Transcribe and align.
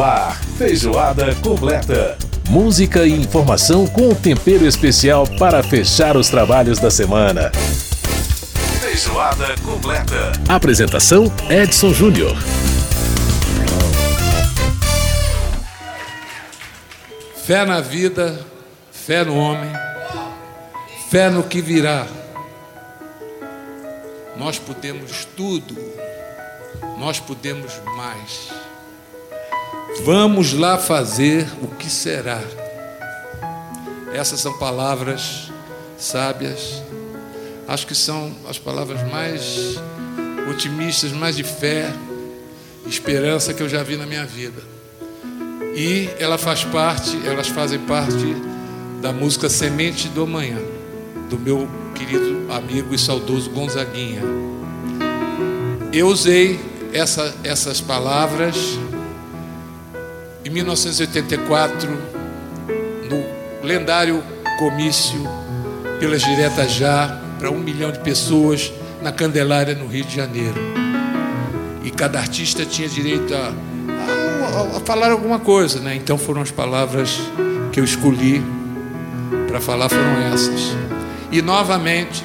Ar, 0.00 0.38
feijoada 0.58 1.34
completa. 1.36 2.18
Música 2.50 3.06
e 3.06 3.12
informação 3.12 3.86
com 3.86 4.14
tempero 4.14 4.66
especial 4.66 5.26
para 5.38 5.62
fechar 5.62 6.16
os 6.16 6.28
trabalhos 6.28 6.78
da 6.78 6.90
semana. 6.90 7.50
Feijoada 8.80 9.54
completa. 9.64 10.32
Apresentação 10.48 11.32
Edson 11.48 11.94
Júnior. 11.94 12.36
Fé 17.44 17.64
na 17.64 17.80
vida, 17.80 18.38
fé 18.92 19.24
no 19.24 19.36
homem, 19.36 19.72
fé 21.10 21.30
no 21.30 21.42
que 21.42 21.62
virá. 21.62 22.06
Nós 24.36 24.58
podemos 24.58 25.24
tudo, 25.36 25.74
nós 26.98 27.18
podemos 27.18 27.72
mais. 27.96 28.55
Vamos 30.04 30.52
lá 30.52 30.78
fazer 30.78 31.48
o 31.62 31.68
que 31.68 31.90
será. 31.90 32.40
Essas 34.12 34.40
são 34.40 34.56
palavras 34.58 35.50
sábias, 35.98 36.82
acho 37.66 37.86
que 37.86 37.94
são 37.94 38.32
as 38.48 38.58
palavras 38.58 39.02
mais 39.10 39.76
otimistas, 40.48 41.12
mais 41.12 41.36
de 41.36 41.42
fé, 41.42 41.92
esperança 42.86 43.52
que 43.52 43.62
eu 43.62 43.68
já 43.68 43.82
vi 43.82 43.96
na 43.96 44.06
minha 44.06 44.24
vida. 44.24 44.62
E 45.74 46.08
ela 46.18 46.38
faz 46.38 46.64
parte, 46.64 47.20
elas 47.26 47.48
fazem 47.48 47.78
parte 47.80 48.34
da 49.02 49.12
música 49.12 49.48
Semente 49.48 50.08
do 50.08 50.22
Amanhã, 50.22 50.58
do 51.28 51.38
meu 51.38 51.68
querido 51.94 52.50
amigo 52.52 52.94
e 52.94 52.98
saudoso 52.98 53.50
Gonzaguinha. 53.50 54.22
Eu 55.92 56.08
usei 56.08 56.60
essa, 56.92 57.34
essas 57.44 57.80
palavras 57.80 58.56
em 60.46 60.50
1984, 60.50 61.90
no 63.10 63.66
lendário 63.66 64.22
comício 64.60 65.20
pelas 65.98 66.22
diretas 66.22 66.70
já 66.70 67.20
para 67.36 67.50
um 67.50 67.58
milhão 67.58 67.90
de 67.90 67.98
pessoas 67.98 68.72
na 69.02 69.10
Candelária, 69.10 69.74
no 69.74 69.88
Rio 69.88 70.04
de 70.04 70.14
Janeiro. 70.14 70.54
E 71.82 71.90
cada 71.90 72.20
artista 72.20 72.64
tinha 72.64 72.88
direito 72.88 73.34
a, 73.34 73.48
a, 73.48 74.76
a 74.76 74.80
falar 74.84 75.10
alguma 75.10 75.40
coisa, 75.40 75.80
né? 75.80 75.96
Então 75.96 76.16
foram 76.16 76.42
as 76.42 76.52
palavras 76.52 77.18
que 77.72 77.80
eu 77.80 77.84
escolhi 77.84 78.40
para 79.48 79.60
falar 79.60 79.88
foram 79.88 80.32
essas. 80.32 80.76
E 81.32 81.42
novamente 81.42 82.22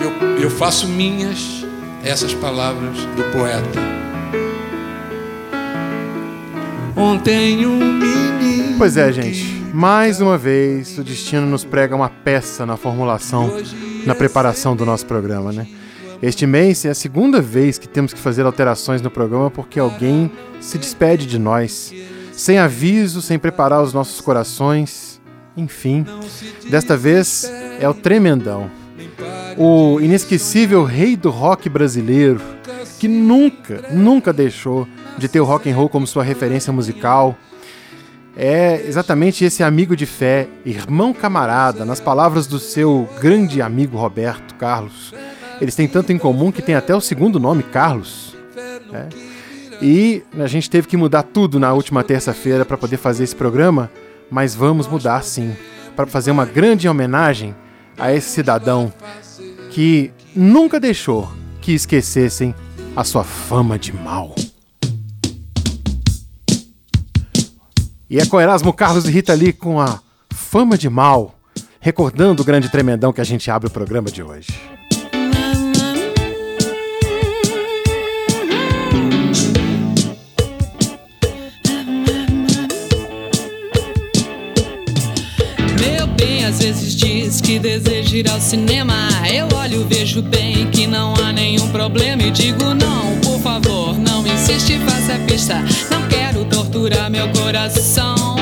eu, 0.00 0.40
eu 0.44 0.50
faço 0.50 0.88
minhas 0.88 1.62
essas 2.02 2.32
palavras 2.32 2.96
do 3.16 3.22
poeta. 3.32 4.05
Ontem 6.96 7.66
um 7.66 7.78
menino. 7.78 8.78
Pois 8.78 8.96
é, 8.96 9.12
gente. 9.12 9.44
Mais 9.74 10.18
uma 10.22 10.38
vez, 10.38 10.96
o 10.98 11.04
destino 11.04 11.46
nos 11.46 11.62
prega 11.62 11.94
uma 11.94 12.08
peça 12.08 12.64
na 12.64 12.78
formulação, 12.78 13.52
na 14.06 14.14
preparação 14.14 14.74
do 14.74 14.86
nosso 14.86 15.04
programa, 15.04 15.52
né? 15.52 15.66
Este 16.22 16.46
mês 16.46 16.86
é 16.86 16.90
a 16.90 16.94
segunda 16.94 17.42
vez 17.42 17.76
que 17.76 17.86
temos 17.86 18.14
que 18.14 18.18
fazer 18.18 18.46
alterações 18.46 19.02
no 19.02 19.10
programa 19.10 19.50
porque 19.50 19.78
alguém 19.78 20.32
se 20.58 20.78
despede 20.78 21.26
de 21.26 21.38
nós, 21.38 21.92
sem 22.32 22.58
aviso, 22.58 23.20
sem 23.20 23.38
preparar 23.38 23.82
os 23.82 23.92
nossos 23.92 24.18
corações. 24.22 25.20
Enfim, 25.54 26.06
desta 26.70 26.96
vez 26.96 27.44
é 27.78 27.86
o 27.86 27.92
Tremendão, 27.92 28.70
o 29.58 30.00
inesquecível 30.00 30.82
rei 30.84 31.14
do 31.14 31.28
rock 31.28 31.68
brasileiro, 31.68 32.40
que 32.98 33.06
nunca, 33.06 33.84
nunca 33.92 34.32
deixou 34.32 34.88
de 35.18 35.28
ter 35.28 35.40
o 35.40 35.44
rock 35.44 35.70
and 35.70 35.74
roll 35.74 35.88
como 35.88 36.06
sua 36.06 36.22
referência 36.22 36.72
musical. 36.72 37.36
É 38.36 38.84
exatamente 38.86 39.44
esse 39.44 39.62
amigo 39.62 39.96
de 39.96 40.04
fé, 40.04 40.46
irmão 40.64 41.14
camarada, 41.14 41.84
nas 41.84 42.00
palavras 42.00 42.46
do 42.46 42.58
seu 42.58 43.08
grande 43.20 43.62
amigo 43.62 43.96
Roberto 43.96 44.54
Carlos. 44.56 45.14
Eles 45.60 45.74
têm 45.74 45.88
tanto 45.88 46.12
em 46.12 46.18
comum 46.18 46.52
que 46.52 46.60
tem 46.60 46.74
até 46.74 46.94
o 46.94 47.00
segundo 47.00 47.40
nome, 47.40 47.62
Carlos. 47.62 48.36
Né? 48.92 49.08
E 49.80 50.22
a 50.38 50.46
gente 50.46 50.68
teve 50.68 50.86
que 50.86 50.96
mudar 50.96 51.22
tudo 51.22 51.58
na 51.58 51.72
última 51.72 52.02
terça-feira 52.04 52.64
para 52.64 52.76
poder 52.76 52.96
fazer 52.96 53.24
esse 53.24 53.34
programa, 53.34 53.90
mas 54.30 54.54
vamos 54.54 54.86
mudar 54.86 55.22
sim, 55.22 55.54
para 55.94 56.06
fazer 56.06 56.30
uma 56.30 56.44
grande 56.44 56.88
homenagem 56.88 57.54
a 57.98 58.12
esse 58.12 58.28
cidadão 58.28 58.92
que 59.70 60.12
nunca 60.34 60.78
deixou 60.78 61.30
que 61.60 61.72
esquecessem 61.72 62.54
a 62.94 63.04
sua 63.04 63.24
fama 63.24 63.78
de 63.78 63.92
mal. 63.92 64.34
E 68.08 68.20
é 68.20 68.26
com 68.26 68.40
Erasmo 68.40 68.72
Carlos 68.72 69.08
e 69.08 69.10
Rita 69.10 69.34
Lee 69.34 69.52
com 69.52 69.80
a 69.80 69.98
Fama 70.32 70.78
de 70.78 70.88
Mal, 70.88 71.34
recordando 71.80 72.40
o 72.40 72.44
grande 72.44 72.68
tremendão 72.68 73.12
que 73.12 73.20
a 73.20 73.24
gente 73.24 73.50
abre 73.50 73.66
o 73.66 73.70
programa 73.70 74.08
de 74.12 74.22
hoje. 74.22 74.48
Meu 85.80 86.06
bem, 86.16 86.44
às 86.44 86.60
vezes 86.60 86.94
diz 86.94 87.40
que 87.40 87.58
deseja 87.58 88.16
ir 88.16 88.30
ao 88.30 88.40
cinema. 88.40 88.94
Eu 89.28 89.48
olho, 89.58 89.84
vejo 89.88 90.22
bem 90.22 90.70
que 90.70 90.86
não 90.86 91.12
há 91.16 91.32
nenhum 91.32 91.68
problema 91.70 92.22
e 92.22 92.30
digo 92.30 92.72
não, 92.72 93.18
por 93.18 93.40
favor, 93.40 93.98
não 93.98 94.24
insiste, 94.24 94.78
faça 94.78 95.16
a 95.16 95.18
pista. 95.26 95.95
Meu 97.16 97.30
coração. 97.30 98.36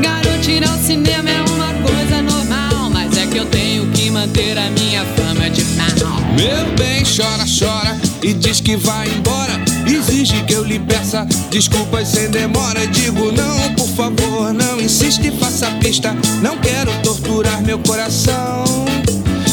Garoto, 0.00 0.50
ir 0.50 0.66
ao 0.66 0.78
cinema 0.78 1.28
é 1.28 1.42
uma 1.42 1.74
coisa 1.86 2.22
normal, 2.22 2.88
mas 2.90 3.14
é 3.18 3.26
que 3.26 3.36
eu 3.36 3.44
tenho 3.44 3.86
que 3.90 4.10
manter 4.10 4.56
a 4.56 4.70
minha 4.70 5.04
fama 5.04 5.50
de 5.50 5.62
mal. 5.74 6.18
Meu 6.34 6.74
bem, 6.78 7.04
chora, 7.04 7.44
chora 7.44 8.00
e 8.22 8.32
diz 8.32 8.58
que 8.58 8.74
vai 8.74 9.06
embora. 9.06 9.52
Exige 9.86 10.42
que 10.44 10.54
eu 10.54 10.64
lhe 10.64 10.78
peça 10.78 11.26
desculpas 11.50 12.08
sem 12.08 12.30
demora. 12.30 12.86
Digo 12.86 13.32
não, 13.32 13.74
por 13.74 13.88
favor, 13.88 14.50
não 14.54 14.80
insiste, 14.80 15.30
faça 15.32 15.66
a 15.66 15.70
pista. 15.72 16.16
Não 16.40 16.56
quero 16.56 16.90
torturar 17.02 17.60
meu 17.60 17.78
coração. 17.80 18.64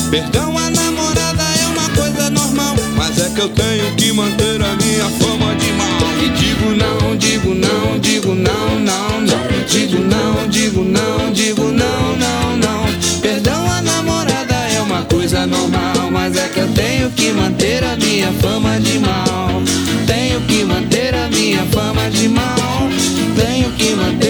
Perdão, 0.10 0.58
a 0.58 0.70
namorada 0.70 1.44
é 1.44 1.68
uma 1.68 1.90
coisa 1.90 2.30
normal, 2.30 2.76
mas 2.96 3.20
é 3.20 3.30
que 3.30 3.42
eu 3.42 3.50
tenho 3.50 3.94
que 3.98 4.14
manter 4.14 4.62
a 4.62 4.74
minha 4.78 5.10
fama 5.20 5.54
de 5.56 5.70
mal. 5.74 5.98
E 6.24 6.30
digo 6.30 6.76
não, 6.76 7.16
digo 7.18 7.47
minha 18.18 18.34
fama 18.42 18.80
de 18.80 18.98
mal. 18.98 19.62
Tenho 20.08 20.42
que 20.42 20.66
manter 20.66 21.14
a 21.14 21.28
minha 21.28 21.64
fama 21.68 22.10
de 22.10 22.28
mal. 22.28 22.90
Tenho 23.36 23.72
que 23.74 23.94
manter 23.94 24.27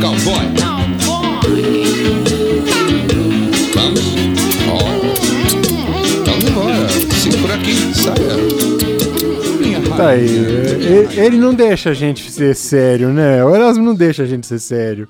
cowboy. 0.00 0.46
Vamos? 3.74 4.00
Ó. 4.68 4.78
Vamos 6.24 6.44
embora. 6.44 6.88
Segura 6.88 7.54
aqui, 7.54 7.74
saia. 7.94 8.36
Tá 9.96 10.08
aí. 10.10 10.28
Ele, 10.28 11.20
ele 11.20 11.36
não 11.36 11.52
deixa 11.52 11.90
a 11.90 11.94
gente 11.94 12.30
ser 12.30 12.56
sério, 12.56 13.10
né? 13.10 13.44
O 13.44 13.54
Erasmo 13.54 13.84
não 13.84 13.94
deixa 13.94 14.22
a 14.22 14.26
gente 14.26 14.46
ser 14.46 14.58
sério. 14.58 15.06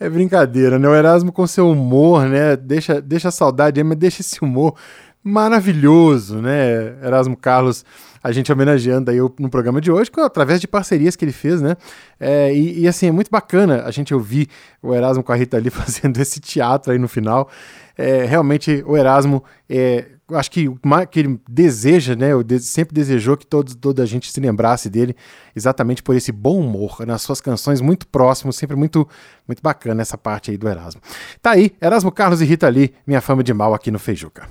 É 0.00 0.10
brincadeira, 0.10 0.78
né? 0.78 0.88
O 0.88 0.94
Erasmo 0.94 1.30
com 1.30 1.46
seu 1.46 1.70
humor, 1.70 2.26
né? 2.26 2.56
Deixa, 2.56 3.00
deixa 3.00 3.28
a 3.28 3.32
saudade 3.32 3.82
mas 3.84 3.96
deixa 3.96 4.20
esse 4.20 4.42
humor 4.42 4.74
maravilhoso, 5.22 6.42
né? 6.42 6.94
Erasmo 7.04 7.36
Carlos, 7.36 7.84
a 8.24 8.32
gente 8.32 8.50
homenageando 8.50 9.10
aí 9.10 9.18
no 9.38 9.50
programa 9.50 9.82
de 9.82 9.92
hoje, 9.92 10.10
através 10.24 10.58
de 10.58 10.66
parcerias 10.66 11.14
que 11.14 11.26
ele 11.26 11.32
fez, 11.32 11.60
né? 11.60 11.76
É, 12.18 12.54
e, 12.54 12.80
e, 12.80 12.88
assim, 12.88 13.06
é 13.06 13.12
muito 13.12 13.30
bacana 13.30 13.82
a 13.84 13.90
gente 13.90 14.14
ouvir 14.14 14.48
o 14.82 14.94
Erasmo 14.94 15.22
com 15.22 15.30
a 15.30 15.34
Rita 15.36 15.58
ali 15.58 15.68
fazendo 15.70 16.18
esse 16.18 16.40
teatro 16.40 16.90
aí 16.90 16.98
no 16.98 17.06
final. 17.06 17.50
É, 17.98 18.24
realmente, 18.24 18.82
o 18.86 18.96
Erasmo, 18.96 19.44
é, 19.68 20.06
acho 20.32 20.50
que 20.50 20.66
o 20.66 20.78
que 21.10 21.20
ele 21.20 21.38
deseja, 21.46 22.16
né? 22.16 22.30
Sempre 22.60 22.94
desejou 22.94 23.36
que 23.36 23.46
todos, 23.46 23.74
toda 23.74 24.02
a 24.02 24.06
gente 24.06 24.32
se 24.32 24.40
lembrasse 24.40 24.88
dele 24.88 25.14
exatamente 25.54 26.02
por 26.02 26.16
esse 26.16 26.32
bom 26.32 26.58
humor 26.60 27.04
nas 27.06 27.20
suas 27.20 27.42
canções, 27.42 27.82
muito 27.82 28.06
próximo, 28.06 28.54
sempre 28.54 28.74
muito, 28.74 29.06
muito 29.46 29.62
bacana 29.62 30.00
essa 30.00 30.16
parte 30.16 30.50
aí 30.50 30.56
do 30.56 30.66
Erasmo. 30.66 31.02
Tá 31.42 31.50
aí, 31.50 31.72
Erasmo 31.78 32.10
Carlos 32.10 32.40
e 32.40 32.46
Rita 32.46 32.70
Lee, 32.70 32.94
minha 33.06 33.20
fama 33.20 33.44
de 33.44 33.52
mal 33.52 33.74
aqui 33.74 33.90
no 33.90 33.98
Feijuca. 33.98 34.48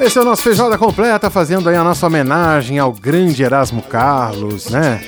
Esse 0.00 0.16
é 0.16 0.22
o 0.22 0.24
nosso 0.24 0.42
Feijoada 0.42 0.78
Completa, 0.78 1.28
fazendo 1.28 1.68
aí 1.68 1.74
a 1.74 1.82
nossa 1.82 2.06
homenagem 2.06 2.78
ao 2.78 2.92
grande 2.92 3.42
Erasmo 3.42 3.82
Carlos, 3.82 4.70
né? 4.70 5.00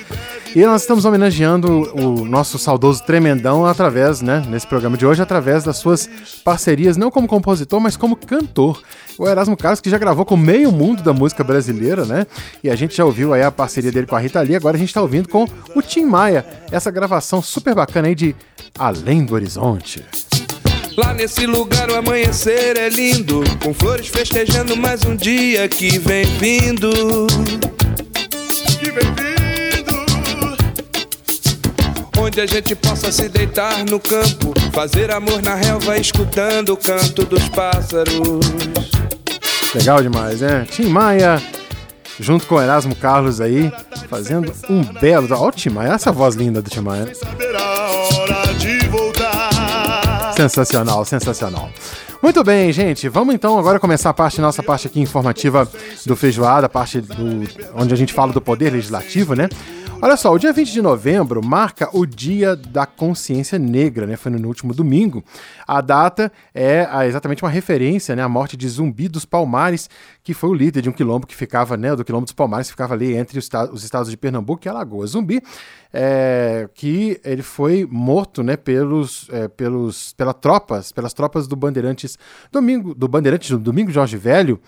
E 0.55 0.65
nós 0.67 0.83
estamos 0.83 1.05
homenageando 1.05 1.89
o 1.95 2.25
nosso 2.25 2.59
saudoso 2.59 3.05
Tremendão 3.05 3.65
através, 3.65 4.21
né, 4.21 4.43
nesse 4.49 4.67
programa 4.67 4.97
de 4.97 5.07
hoje, 5.07 5.23
através 5.23 5.63
das 5.63 5.77
suas 5.77 6.11
parcerias, 6.45 6.97
não 6.97 7.09
como 7.09 7.29
compositor, 7.29 7.79
mas 7.79 7.97
como 7.97 8.17
cantor. 8.17 8.83
O 9.17 9.29
Erasmo 9.29 9.57
Carlos, 9.57 9.81
que 9.81 9.89
já 9.89 9.97
gravou 9.97 10.25
com 10.25 10.37
meio 10.37 10.73
mundo 10.73 11.05
da 11.05 11.13
música 11.13 11.45
brasileira, 11.45 12.05
né? 12.05 12.27
E 12.65 12.69
a 12.69 12.75
gente 12.75 12.97
já 12.97 13.05
ouviu 13.05 13.33
aí 13.33 13.45
a 13.45 13.51
parceria 13.53 13.93
dele 13.93 14.09
com 14.09 14.17
a 14.17 14.19
Rita 14.19 14.41
Lee, 14.41 14.57
agora 14.57 14.77
a 14.77 14.81
gente 14.81 14.93
tá 14.93 15.01
ouvindo 15.01 15.29
com 15.29 15.47
o 15.73 15.81
Tim 15.81 16.05
Maia, 16.05 16.45
essa 16.73 16.91
gravação 16.91 17.41
super 17.41 17.77
bacana 17.77 18.09
aí 18.09 18.15
de 18.17 18.35
Além 18.77 19.25
do 19.25 19.35
Horizonte. 19.35 20.05
Lá 21.01 21.15
nesse 21.15 21.47
lugar 21.47 21.91
o 21.91 21.95
amanhecer 21.97 22.77
é 22.77 22.91
lindo, 22.91 23.43
com 23.65 23.73
flores 23.73 24.09
festejando 24.09 24.77
mais 24.77 25.03
um 25.03 25.17
dia 25.17 25.67
que 25.67 25.99
vem 25.99 26.27
vindo. 26.37 26.91
Que 28.79 28.91
vem 28.91 29.07
vindo. 29.15 30.07
Onde 32.19 32.43
a 32.43 32.45
gente 32.45 32.75
possa 32.75 33.11
se 33.11 33.31
deitar 33.31 33.83
no 33.87 33.99
campo, 33.99 34.53
fazer 34.75 35.11
amor 35.11 35.41
na 35.41 35.55
relva, 35.55 35.97
escutando 35.97 36.75
o 36.75 36.77
canto 36.77 37.25
dos 37.25 37.49
pássaros. 37.49 38.47
Legal 39.75 40.03
demais, 40.03 40.43
né? 40.43 40.67
Tim 40.71 40.91
Maia, 40.91 41.43
junto 42.19 42.45
com 42.45 42.57
o 42.57 42.61
Erasmo 42.61 42.95
Carlos 42.95 43.41
aí, 43.41 43.73
fazendo 44.07 44.53
um 44.69 44.83
belo. 45.01 45.27
Ó, 45.35 45.49
o 45.49 45.51
Tim 45.51 45.71
Maia, 45.71 45.95
essa 45.95 46.13
voz 46.13 46.35
linda 46.35 46.61
do 46.61 46.69
Tim 46.69 46.81
Maia. 46.81 47.07
né? 47.07 47.13
Sensacional, 50.41 51.05
sensacional. 51.05 51.71
Muito 52.23 52.43
bem, 52.43 52.73
gente. 52.73 53.09
Vamos 53.09 53.35
então 53.35 53.59
agora 53.59 53.79
começar 53.79 54.11
a 54.11 54.15
parte, 54.15 54.41
nossa 54.41 54.63
parte 54.63 54.87
aqui 54.87 55.01
informativa 55.01 55.69
do 56.07 56.17
Feijoada, 56.17 56.67
a 56.67 56.69
parte 56.69 57.01
do, 57.01 57.15
onde 57.75 57.93
a 57.93 57.97
gente 57.97 58.13
fala 58.13 58.33
do 58.33 58.41
poder 58.41 58.71
legislativo, 58.73 59.35
né? 59.35 59.49
Olha 60.03 60.17
só, 60.17 60.33
o 60.33 60.39
dia 60.39 60.51
20 60.51 60.73
de 60.73 60.81
novembro 60.81 61.45
marca 61.45 61.91
o 61.93 62.07
Dia 62.07 62.57
da 62.57 62.87
Consciência 62.87 63.59
Negra, 63.59 64.07
né? 64.07 64.17
Foi 64.17 64.33
no 64.33 64.49
último 64.49 64.73
domingo. 64.73 65.23
A 65.67 65.83
data 65.83 66.33
é 66.55 66.89
a- 66.91 67.07
exatamente 67.07 67.43
uma 67.45 67.51
referência, 67.51 68.17
né? 68.17 68.23
à 68.23 68.29
morte 68.29 68.57
de 68.57 68.67
Zumbi 68.67 69.09
dos 69.09 69.27
Palmares, 69.27 69.91
que 70.25 70.33
foi 70.33 70.49
o 70.49 70.55
líder 70.55 70.81
de 70.81 70.89
um 70.89 70.93
quilombo 70.93 71.27
que 71.27 71.37
ficava, 71.37 71.77
né? 71.77 71.95
Do 71.95 72.03
quilombo 72.03 72.25
dos 72.25 72.33
Palmares, 72.33 72.69
que 72.69 72.73
ficava 72.73 72.95
ali 72.95 73.15
entre 73.15 73.39
os, 73.39 73.45
esta- 73.45 73.71
os 73.71 73.85
estados 73.85 74.11
de 74.11 74.17
Pernambuco 74.17 74.67
e 74.67 74.71
Alagoas. 74.71 75.11
Zumbi, 75.11 75.43
é, 75.93 76.67
que 76.75 77.21
ele 77.23 77.43
foi 77.43 77.87
morto, 77.91 78.43
né? 78.43 78.57
Pelos, 78.57 79.29
é, 79.31 79.49
pelos, 79.49 80.15
pelas 80.15 80.35
tropas, 80.41 80.93
pelas 80.93 81.13
tropas 81.13 81.47
do 81.47 81.55
Bandeirantes 81.57 82.17
Domingo, 82.51 82.95
do 82.95 83.07
Bandeirantes 83.07 83.51
do 83.51 83.59
Domingo 83.59 83.91
Jorge 83.91 84.17
Velho, 84.17 84.59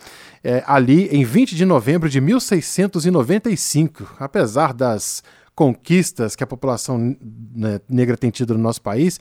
é, 0.45 0.63
ali 0.67 1.07
em 1.09 1.25
20 1.25 1.55
de 1.55 1.65
novembro 1.65 2.09
de 2.09 2.21
1695. 2.21 4.17
Apesar 4.19 4.73
das 4.73 5.23
conquistas 5.55 6.35
que 6.35 6.43
a 6.43 6.47
população 6.47 7.17
né, 7.55 7.81
negra 7.89 8.17
tem 8.17 8.31
tido 8.31 8.55
no 8.55 8.61
nosso 8.61 8.81
país, 8.83 9.21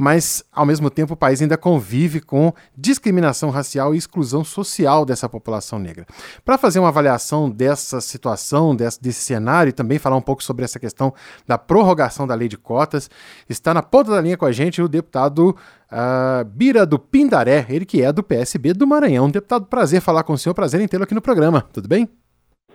mas 0.00 0.42
ao 0.50 0.64
mesmo 0.64 0.88
tempo 0.88 1.12
o 1.12 1.16
país 1.16 1.42
ainda 1.42 1.58
convive 1.58 2.22
com 2.22 2.54
discriminação 2.74 3.50
racial 3.50 3.94
e 3.94 3.98
exclusão 3.98 4.42
social 4.42 5.04
dessa 5.04 5.28
população 5.28 5.78
negra. 5.78 6.06
Para 6.42 6.56
fazer 6.56 6.78
uma 6.78 6.88
avaliação 6.88 7.50
dessa 7.50 8.00
situação, 8.00 8.74
desse, 8.74 9.02
desse 9.02 9.20
cenário 9.20 9.68
e 9.68 9.74
também 9.74 9.98
falar 9.98 10.16
um 10.16 10.22
pouco 10.22 10.42
sobre 10.42 10.64
essa 10.64 10.80
questão 10.80 11.12
da 11.46 11.58
prorrogação 11.58 12.26
da 12.26 12.34
lei 12.34 12.48
de 12.48 12.56
cotas, 12.56 13.10
está 13.46 13.74
na 13.74 13.82
ponta 13.82 14.12
da 14.12 14.22
linha 14.22 14.38
com 14.38 14.46
a 14.46 14.52
gente 14.52 14.80
o 14.80 14.88
deputado 14.88 15.54
ah, 15.90 16.44
Bira 16.46 16.86
do 16.86 16.98
Pindaré, 16.98 17.66
ele 17.68 17.84
que 17.84 18.00
é 18.00 18.10
do 18.10 18.22
PSB 18.22 18.72
do 18.72 18.86
Maranhão. 18.86 19.30
Deputado, 19.30 19.66
prazer 19.66 20.00
falar 20.00 20.22
com 20.22 20.32
o 20.32 20.38
senhor, 20.38 20.54
prazer 20.54 20.80
em 20.80 20.88
tê-lo 20.88 21.04
aqui 21.04 21.14
no 21.14 21.20
programa, 21.20 21.66
tudo 21.74 21.86
bem? 21.86 22.08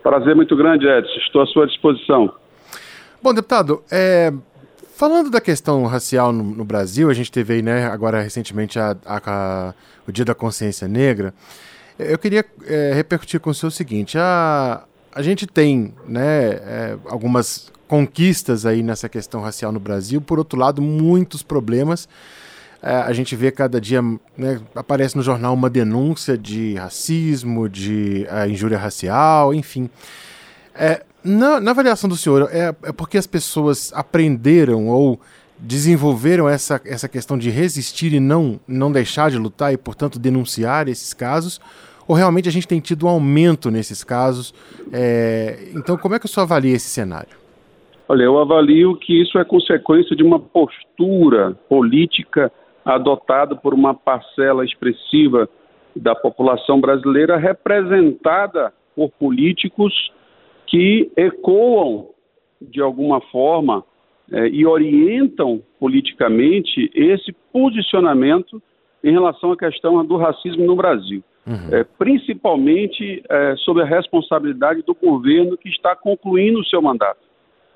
Prazer 0.00 0.36
muito 0.36 0.54
grande, 0.54 0.86
Edson. 0.86 1.18
Estou 1.26 1.42
à 1.42 1.46
sua 1.46 1.66
disposição. 1.66 2.32
Bom, 3.20 3.34
deputado, 3.34 3.82
é, 3.90 4.32
falando 4.96 5.30
da 5.30 5.40
questão 5.40 5.84
racial 5.84 6.32
no, 6.32 6.42
no 6.42 6.64
Brasil, 6.64 7.10
a 7.10 7.14
gente 7.14 7.30
teve 7.30 7.54
aí, 7.54 7.62
né, 7.62 7.86
agora 7.86 8.20
recentemente 8.22 8.78
a- 8.78 8.96
a- 9.04 9.20
a- 9.26 9.74
o 10.06 10.12
Dia 10.12 10.24
da 10.24 10.34
Consciência 10.34 10.88
Negra. 10.88 11.34
Eu 11.98 12.18
queria 12.18 12.44
é, 12.66 12.92
repercutir 12.94 13.40
com 13.40 13.50
o 13.50 13.54
senhor 13.54 13.68
o 13.68 13.72
seguinte: 13.72 14.18
a, 14.18 14.82
a 15.14 15.22
gente 15.22 15.46
tem 15.46 15.94
né, 16.06 16.48
é, 16.50 16.96
algumas 17.06 17.72
conquistas 17.88 18.66
aí 18.66 18.82
nessa 18.82 19.08
questão 19.08 19.40
racial 19.40 19.70
no 19.72 19.78
Brasil, 19.80 20.20
por 20.20 20.38
outro 20.38 20.58
lado, 20.58 20.82
muitos 20.82 21.42
problemas. 21.42 22.08
É, 22.82 22.94
a 22.96 23.12
gente 23.12 23.34
vê 23.34 23.50
cada 23.50 23.80
dia, 23.80 24.02
né, 24.36 24.60
aparece 24.74 25.16
no 25.16 25.22
jornal 25.22 25.54
uma 25.54 25.70
denúncia 25.70 26.36
de 26.36 26.74
racismo, 26.74 27.68
de 27.68 28.26
é, 28.30 28.46
injúria 28.48 28.76
racial, 28.78 29.54
enfim. 29.54 29.88
É, 30.74 31.02
na, 31.26 31.60
na 31.60 31.70
avaliação 31.72 32.08
do 32.08 32.16
senhor, 32.16 32.48
é, 32.52 32.68
é 32.68 32.92
porque 32.92 33.18
as 33.18 33.26
pessoas 33.26 33.92
aprenderam 33.94 34.88
ou 34.88 35.20
desenvolveram 35.58 36.48
essa, 36.48 36.80
essa 36.84 37.08
questão 37.08 37.36
de 37.36 37.50
resistir 37.50 38.12
e 38.12 38.20
não, 38.20 38.60
não 38.68 38.92
deixar 38.92 39.30
de 39.30 39.38
lutar 39.38 39.72
e, 39.72 39.76
portanto, 39.76 40.18
denunciar 40.18 40.88
esses 40.88 41.12
casos? 41.12 41.60
Ou 42.06 42.14
realmente 42.14 42.48
a 42.48 42.52
gente 42.52 42.68
tem 42.68 42.78
tido 42.78 43.06
um 43.06 43.08
aumento 43.08 43.70
nesses 43.70 44.04
casos? 44.04 44.54
É, 44.92 45.70
então, 45.74 45.96
como 45.96 46.14
é 46.14 46.18
que 46.18 46.26
o 46.26 46.28
senhor 46.28 46.44
avalia 46.44 46.74
esse 46.76 46.88
cenário? 46.88 47.36
Olha, 48.08 48.22
eu 48.22 48.38
avalio 48.38 48.96
que 48.96 49.20
isso 49.20 49.38
é 49.38 49.44
consequência 49.44 50.14
de 50.14 50.22
uma 50.22 50.38
postura 50.38 51.56
política 51.68 52.52
adotada 52.84 53.56
por 53.56 53.74
uma 53.74 53.92
parcela 53.92 54.64
expressiva 54.64 55.48
da 55.96 56.14
população 56.14 56.80
brasileira, 56.80 57.36
representada 57.36 58.72
por 58.94 59.10
políticos 59.18 59.92
que 60.66 61.10
ecoam, 61.16 62.08
de 62.60 62.80
alguma 62.80 63.20
forma, 63.20 63.84
eh, 64.32 64.48
e 64.48 64.66
orientam 64.66 65.62
politicamente 65.78 66.90
esse 66.94 67.32
posicionamento 67.52 68.60
em 69.04 69.12
relação 69.12 69.52
à 69.52 69.56
questão 69.56 70.04
do 70.04 70.16
racismo 70.16 70.64
no 70.64 70.74
Brasil. 70.74 71.22
Eh, 71.72 71.84
principalmente 71.96 73.22
eh, 73.28 73.54
sob 73.58 73.80
a 73.80 73.84
responsabilidade 73.84 74.82
do 74.82 74.94
governo 74.94 75.56
que 75.56 75.68
está 75.68 75.94
concluindo 75.94 76.58
o 76.58 76.64
seu 76.64 76.82
mandato 76.82 77.26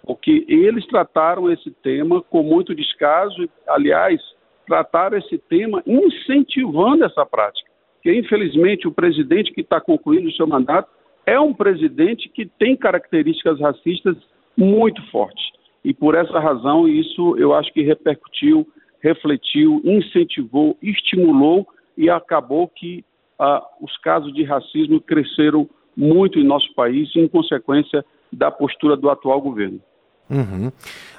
porque 0.02 0.44
eles 0.48 0.86
trataram 0.86 1.50
esse 1.50 1.70
tema 1.70 2.22
com 2.22 2.42
muito 2.42 2.74
descaso, 2.74 3.42
e, 3.42 3.50
aliás, 3.68 4.20
trataram 4.66 5.18
esse 5.18 5.38
tema 5.38 5.82
incentivando 5.86 7.04
essa 7.04 7.24
prática. 7.26 7.70
Porque, 7.94 8.18
infelizmente, 8.18 8.88
o 8.88 8.92
presidente 8.92 9.52
que 9.52 9.60
está 9.60 9.80
concluindo 9.80 10.28
o 10.28 10.32
seu 10.32 10.46
mandato 10.46 10.88
é 11.26 11.38
um 11.38 11.52
presidente 11.52 12.28
que 12.28 12.46
tem 12.46 12.76
características 12.76 13.60
racistas 13.60 14.16
muito 14.56 15.02
fortes. 15.10 15.44
e 15.84 15.94
por 15.94 16.14
essa 16.14 16.38
razão 16.38 16.86
isso 16.86 17.36
eu 17.38 17.54
acho 17.54 17.72
que 17.72 17.82
repercutiu, 17.82 18.66
refletiu, 19.00 19.80
incentivou, 19.84 20.76
estimulou 20.82 21.66
e 21.96 22.10
acabou 22.10 22.68
que 22.68 23.04
ah, 23.38 23.64
os 23.80 23.96
casos 23.98 24.32
de 24.34 24.44
racismo 24.44 25.00
cresceram 25.00 25.68
muito 25.96 26.38
em 26.38 26.44
nosso 26.44 26.72
país 26.74 27.08
em 27.16 27.26
consequência 27.26 28.04
da 28.32 28.50
postura 28.50 28.96
do 28.96 29.08
atual 29.10 29.40
governo. 29.40 29.80
Uhum. 30.30 30.70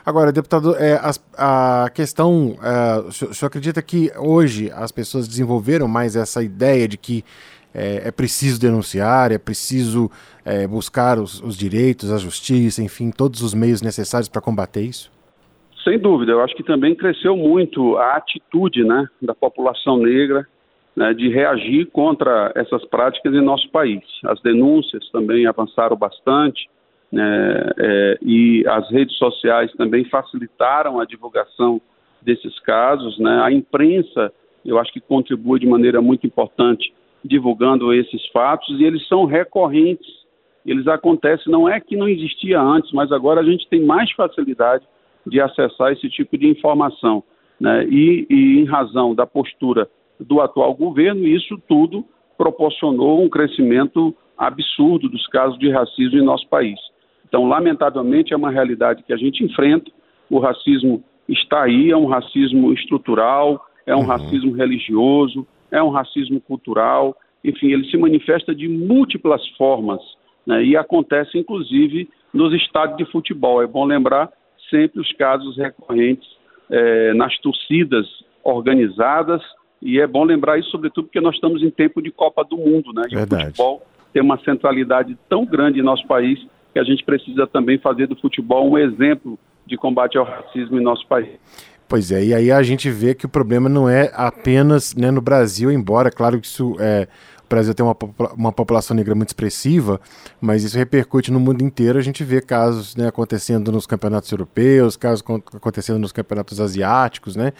Agora, 0.06 0.32
deputado, 0.32 0.74
é, 0.78 0.94
a, 0.94 1.84
a 1.84 1.90
questão, 1.90 2.56
é, 2.64 3.00
o, 3.00 3.12
senhor, 3.12 3.32
o 3.32 3.34
senhor 3.34 3.48
acredita 3.48 3.82
que 3.82 4.10
hoje 4.18 4.72
as 4.72 4.92
pessoas 4.92 5.28
desenvolveram 5.28 5.88
mais 5.88 6.16
essa 6.16 6.42
ideia 6.42 6.88
de 6.88 6.98
que 6.98 7.26
é, 7.74 8.08
é 8.08 8.12
preciso 8.12 8.60
denunciar, 8.60 9.32
é 9.32 9.38
preciso 9.38 10.10
é, 10.46 10.68
buscar 10.68 11.20
os, 11.20 11.42
os, 11.42 11.58
direitos, 11.58 12.12
a 12.12 12.18
justiça, 12.18 12.84
enfim, 12.84 13.12
todos 13.12 13.42
os 13.42 13.54
meios 13.54 13.82
necessários 13.82 14.30
para 14.30 14.42
combater 14.42 14.82
isso? 14.82 15.12
Sem 15.84 15.98
dúvida, 15.98 16.32
eu 16.32 16.42
acho 16.42 16.56
que 16.56 16.64
também 16.64 16.94
cresceu 16.94 17.36
muito 17.36 17.98
a 17.98 18.18
atitude 18.18 18.84
né, 18.84 19.08
da 19.22 19.34
população 19.34 19.98
negra 19.98 20.48
né, 20.96 21.14
de 21.14 21.30
reagir 21.30 21.88
contra 21.88 22.52
essas 22.56 22.86
práticas 22.86 23.34
em 23.34 23.42
nosso 23.42 23.70
país. 23.70 24.04
As 24.26 24.40
denúncias 24.42 25.10
também 25.12 25.48
avançaram 25.48 25.96
bastante 25.96 26.70
né, 27.12 27.70
é, 27.78 28.18
e 28.22 28.64
as 28.68 28.90
redes 28.92 29.18
sociais 29.18 29.72
também 29.74 30.06
facilitaram 30.06 31.00
a 31.00 31.06
divulgação 31.06 31.82
desses 32.22 32.60
casos. 32.60 33.18
Né. 33.18 33.42
A 33.44 33.52
imprensa, 33.52 34.32
eu 34.64 34.78
acho 34.78 34.94
que 34.94 35.02
contribui 35.02 35.60
de 35.60 35.66
maneira 35.66 36.02
muito 36.02 36.28
importante 36.28 36.94
divulgando 37.24 37.94
esses 37.94 38.26
fatos 38.28 38.80
e 38.80 38.84
eles 38.84 39.08
são 39.08 39.26
recorrentes. 39.26 40.22
Eles 40.66 40.88
acontecem, 40.88 41.52
não 41.52 41.68
é 41.68 41.80
que 41.80 41.96
não 41.96 42.08
existia 42.08 42.62
antes, 42.62 42.92
mas 42.92 43.12
agora 43.12 43.42
a 43.42 43.44
gente 43.44 43.68
tem 43.68 43.84
mais 43.84 44.12
facilidade 44.12 44.86
de 45.26 45.40
acessar 45.40 45.92
esse 45.92 46.10
tipo 46.10 46.38
de 46.38 46.48
informação. 46.48 47.24
Né? 47.60 47.86
E, 47.86 48.28
e 48.30 48.60
em 48.60 48.66
razão 48.66 49.14
da 49.14 49.26
postura 49.26 49.90
do 50.20 50.42
atual 50.42 50.74
governo, 50.74 51.28
isso 51.28 51.60
tudo 51.68 52.06
proporcionou 52.38 53.24
um 53.24 53.30
crescimento 53.30 54.16
absurdo 54.38 55.08
dos 55.08 55.28
casos 55.28 55.58
de 55.60 55.70
racismo 55.70 56.18
em 56.18 56.24
nosso 56.24 56.48
país. 56.48 56.80
Então, 57.28 57.48
lamentavelmente, 57.48 58.34
é 58.34 58.38
uma 58.38 58.52
realidade 58.52 59.04
que 59.04 59.14
a 59.14 59.18
gente 59.18 59.44
enfrenta. 59.44 59.92
O 60.30 60.40
racismo 60.40 61.04
está 61.30 61.64
aí, 61.64 61.92
é 61.92 61.98
um 61.98 62.08
racismo 62.08 62.74
estrutural, 62.74 63.64
é 63.86 63.96
um 63.96 64.00
uhum. 64.00 64.06
racismo 64.06 64.52
religioso, 64.52 65.48
é 65.72 65.82
um 65.82 65.90
racismo 65.90 66.40
cultural, 66.42 67.16
enfim, 67.44 67.72
ele 67.72 67.90
se 67.90 67.98
manifesta 67.98 68.54
de 68.54 68.68
múltiplas 68.68 69.46
formas 69.58 70.02
né, 70.46 70.64
e 70.64 70.78
acontece, 70.78 71.38
inclusive, 71.38 72.10
nos 72.34 72.54
estádios 72.54 72.98
de 72.98 73.12
futebol. 73.12 73.62
É 73.62 73.68
bom 73.68 73.86
lembrar 73.86 74.30
sempre 74.70 75.00
os 75.00 75.12
casos 75.14 75.58
recorrentes 75.58 76.28
é, 76.70 77.14
nas 77.14 77.38
torcidas 77.40 78.06
organizadas 78.44 79.42
e 79.82 80.00
é 80.00 80.06
bom 80.06 80.24
lembrar 80.24 80.60
isso, 80.60 80.70
sobretudo, 80.70 81.06
porque 81.06 81.20
nós 81.20 81.36
estamos 81.36 81.64
em 81.64 81.72
tempo 81.72 82.02
de 82.02 82.12
Copa 82.12 82.44
do 82.44 82.58
Mundo, 82.58 82.94
né? 82.94 83.04
E 83.10 83.16
Verdade. 83.16 83.44
o 83.44 83.46
futebol 83.48 83.82
tem 84.14 84.22
uma 84.22 84.40
centralidade 84.40 85.18
tão 85.28 85.46
grande 85.46 85.80
em 85.80 85.84
nosso 85.84 86.06
país 86.06 86.40
que 86.72 86.80
a 86.80 86.84
gente 86.84 87.04
precisa 87.04 87.48
também 87.48 87.78
fazer 87.80 88.08
do 88.08 88.16
futebol 88.16 88.70
um 88.70 88.78
exemplo 88.78 89.40
de 89.66 89.78
combate 89.78 90.18
ao 90.18 90.26
racismo 90.26 90.80
em 90.80 90.84
nosso 90.84 91.06
país. 91.08 91.30
Pois 91.92 92.10
é, 92.10 92.24
e 92.24 92.34
aí 92.34 92.50
a 92.50 92.64
gente 92.64 92.90
vê 92.90 93.14
que 93.14 93.26
o 93.26 93.30
problema 93.30 93.68
não 93.68 93.90
é 93.90 94.10
apenas 94.14 94.96
né, 94.96 95.12
no 95.12 95.20
Brasil, 95.20 95.70
embora, 95.70 96.10
claro 96.10 96.40
que 96.40 96.48
isso 96.48 96.74
é, 96.80 97.06
o 97.44 97.50
Brasil 97.50 97.76
tem 97.76 97.86
uma, 97.86 97.98
uma 98.34 98.54
população 98.54 98.96
negra 98.96 99.14
muito 99.14 99.28
expressiva, 99.28 100.00
mas 100.40 100.64
isso 100.64 100.78
repercute 100.78 101.34
no 101.34 101.40
mundo 101.40 101.62
inteiro. 101.62 102.00
A 102.00 102.02
gente 102.02 102.24
vê 102.24 102.40
casos 102.40 102.96
né, 102.96 103.10
acontecendo 103.10 103.74
nos 103.74 103.86
campeonatos 103.86 104.32
europeus, 104.32 104.96
casos 104.96 105.22
acontecendo 105.54 106.00
nos 106.00 106.14
campeonatos 106.14 106.62
asiáticos, 106.62 107.36
né? 107.36 107.52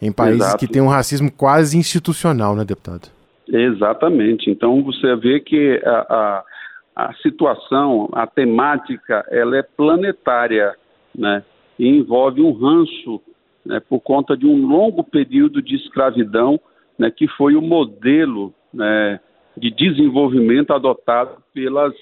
em 0.00 0.12
países 0.12 0.42
Exato. 0.42 0.58
que 0.58 0.72
têm 0.72 0.80
um 0.80 0.86
racismo 0.88 1.28
quase 1.32 1.76
institucional, 1.76 2.54
né, 2.54 2.64
deputado? 2.64 3.08
Exatamente. 3.48 4.48
Então 4.48 4.80
você 4.84 5.16
vê 5.16 5.40
que 5.40 5.82
a, 5.84 6.44
a, 6.96 7.06
a 7.08 7.14
situação, 7.14 8.08
a 8.12 8.28
temática, 8.28 9.24
ela 9.28 9.56
é 9.56 9.62
planetária, 9.62 10.72
né? 11.12 11.42
E 11.78 11.88
envolve 11.88 12.40
um 12.40 12.52
ranço 12.52 13.20
né, 13.64 13.80
por 13.80 14.00
conta 14.00 14.36
de 14.36 14.46
um 14.46 14.66
longo 14.66 15.04
período 15.04 15.62
de 15.62 15.76
escravidão, 15.76 16.60
né, 16.98 17.10
que 17.10 17.26
foi 17.28 17.54
o 17.54 17.62
modelo 17.62 18.52
né, 18.72 19.20
de 19.56 19.70
desenvolvimento 19.70 20.72
adotado 20.72 21.36
pelas, 21.54 21.94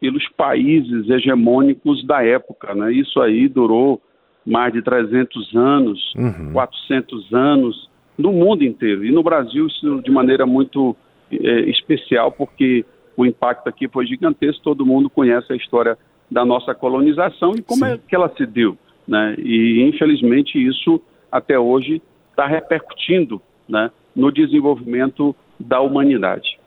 pelos 0.00 0.26
países 0.30 1.08
hegemônicos 1.08 2.04
da 2.06 2.24
época. 2.24 2.74
Né? 2.74 2.92
Isso 2.92 3.20
aí 3.20 3.48
durou 3.48 4.00
mais 4.44 4.72
de 4.72 4.82
300 4.82 5.56
anos, 5.56 6.14
uhum. 6.16 6.52
400 6.52 7.34
anos, 7.34 7.90
no 8.16 8.32
mundo 8.32 8.64
inteiro. 8.64 9.04
E 9.04 9.10
no 9.10 9.22
Brasil, 9.22 9.66
isso 9.66 10.00
de 10.02 10.10
maneira 10.10 10.46
muito 10.46 10.96
é, 11.30 11.60
especial, 11.68 12.30
porque 12.32 12.84
o 13.16 13.26
impacto 13.26 13.68
aqui 13.68 13.88
foi 13.88 14.06
gigantesco, 14.06 14.62
todo 14.62 14.86
mundo 14.86 15.10
conhece 15.10 15.52
a 15.52 15.56
história 15.56 15.98
da 16.30 16.44
nossa 16.44 16.74
colonização 16.74 17.52
e 17.56 17.62
como 17.62 17.84
Sim. 17.84 17.92
é 17.92 17.98
que 17.98 18.14
ela 18.14 18.28
se 18.36 18.46
deu. 18.46 18.76
Né? 19.06 19.34
E, 19.38 19.82
infelizmente, 19.82 20.58
isso 20.58 21.00
até 21.30 21.58
hoje 21.58 22.02
está 22.30 22.46
repercutindo 22.46 23.40
né, 23.68 23.90
no 24.14 24.30
desenvolvimento 24.30 25.34
da 25.58 25.80
humanidade. 25.80 26.58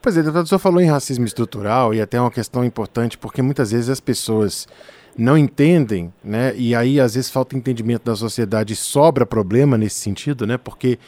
Pois 0.00 0.16
é, 0.16 0.20
deputado, 0.20 0.44
o 0.44 0.48
senhor 0.48 0.60
falou 0.60 0.80
em 0.80 0.88
racismo 0.88 1.24
estrutural 1.24 1.92
e 1.92 2.00
até 2.00 2.20
uma 2.20 2.30
questão 2.30 2.64
importante, 2.64 3.18
porque 3.18 3.42
muitas 3.42 3.72
vezes 3.72 3.90
as 3.90 4.00
pessoas 4.00 4.68
não 5.16 5.36
entendem, 5.36 6.12
né? 6.22 6.54
E 6.56 6.72
aí 6.74 7.00
às 7.00 7.16
vezes 7.16 7.28
falta 7.28 7.56
entendimento 7.56 8.04
da 8.04 8.14
sociedade 8.14 8.76
sobra 8.76 9.26
problema 9.26 9.76
nesse 9.76 9.96
sentido, 9.96 10.46
né? 10.46 10.56
Porque 10.56 10.98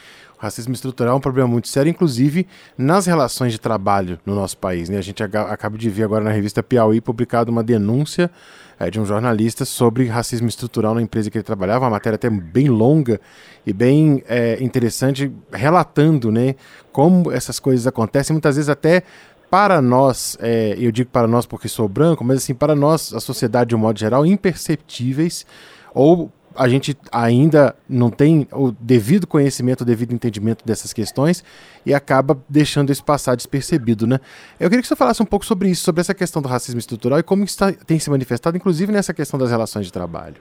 racismo 0.41 0.73
estrutural 0.73 1.13
é 1.13 1.17
um 1.17 1.21
problema 1.21 1.47
muito 1.47 1.67
sério, 1.67 1.91
inclusive 1.91 2.47
nas 2.75 3.05
relações 3.05 3.51
de 3.53 3.59
trabalho 3.59 4.19
no 4.25 4.33
nosso 4.33 4.57
país, 4.57 4.89
né? 4.89 4.97
A 4.97 5.01
gente 5.01 5.21
acaba 5.21 5.77
de 5.77 5.87
ver 5.87 6.03
agora 6.03 6.23
na 6.23 6.31
revista 6.31 6.63
Piauí 6.63 6.99
publicado 6.99 7.51
uma 7.51 7.63
denúncia 7.63 8.31
é, 8.79 8.89
de 8.89 8.99
um 8.99 9.05
jornalista 9.05 9.65
sobre 9.65 10.07
racismo 10.07 10.47
estrutural 10.47 10.95
na 10.95 11.01
empresa 11.01 11.29
que 11.29 11.37
ele 11.37 11.43
trabalhava, 11.43 11.85
uma 11.85 11.91
matéria 11.91 12.15
até 12.15 12.27
bem 12.27 12.69
longa 12.69 13.21
e 13.63 13.71
bem 13.71 14.23
é, 14.27 14.57
interessante, 14.63 15.31
relatando, 15.53 16.31
né? 16.31 16.55
Como 16.91 17.31
essas 17.31 17.59
coisas 17.59 17.85
acontecem, 17.85 18.33
muitas 18.33 18.55
vezes 18.55 18.69
até 18.69 19.03
para 19.47 19.79
nós, 19.79 20.37
é, 20.41 20.75
eu 20.79 20.91
digo 20.91 21.11
para 21.11 21.27
nós 21.27 21.45
porque 21.45 21.67
sou 21.67 21.87
branco, 21.87 22.23
mas 22.23 22.37
assim, 22.37 22.55
para 22.55 22.73
nós, 22.73 23.13
a 23.13 23.19
sociedade 23.19 23.69
de 23.69 23.75
um 23.75 23.79
modo 23.79 23.99
geral, 23.99 24.25
imperceptíveis, 24.25 25.45
ou 25.93 26.31
a 26.55 26.67
gente 26.67 26.95
ainda 27.11 27.75
não 27.89 28.09
tem 28.09 28.47
o 28.51 28.71
devido 28.71 29.27
conhecimento, 29.27 29.81
o 29.81 29.85
devido 29.85 30.13
entendimento 30.13 30.65
dessas 30.65 30.93
questões 30.93 31.43
e 31.85 31.93
acaba 31.93 32.37
deixando 32.49 32.91
isso 32.91 33.03
passar 33.03 33.35
despercebido, 33.35 34.05
né? 34.05 34.19
Eu 34.59 34.69
queria 34.69 34.81
que 34.81 34.87
você 34.87 34.95
falasse 34.95 35.21
um 35.21 35.25
pouco 35.25 35.45
sobre 35.45 35.69
isso, 35.69 35.83
sobre 35.83 36.01
essa 36.01 36.13
questão 36.13 36.41
do 36.41 36.47
racismo 36.47 36.79
estrutural 36.79 37.19
e 37.19 37.23
como 37.23 37.43
isso 37.43 37.57
tá, 37.57 37.71
tem 37.71 37.99
se 37.99 38.09
manifestado, 38.09 38.57
inclusive 38.57 38.91
nessa 38.91 39.13
questão 39.13 39.39
das 39.39 39.51
relações 39.51 39.85
de 39.85 39.93
trabalho. 39.93 40.37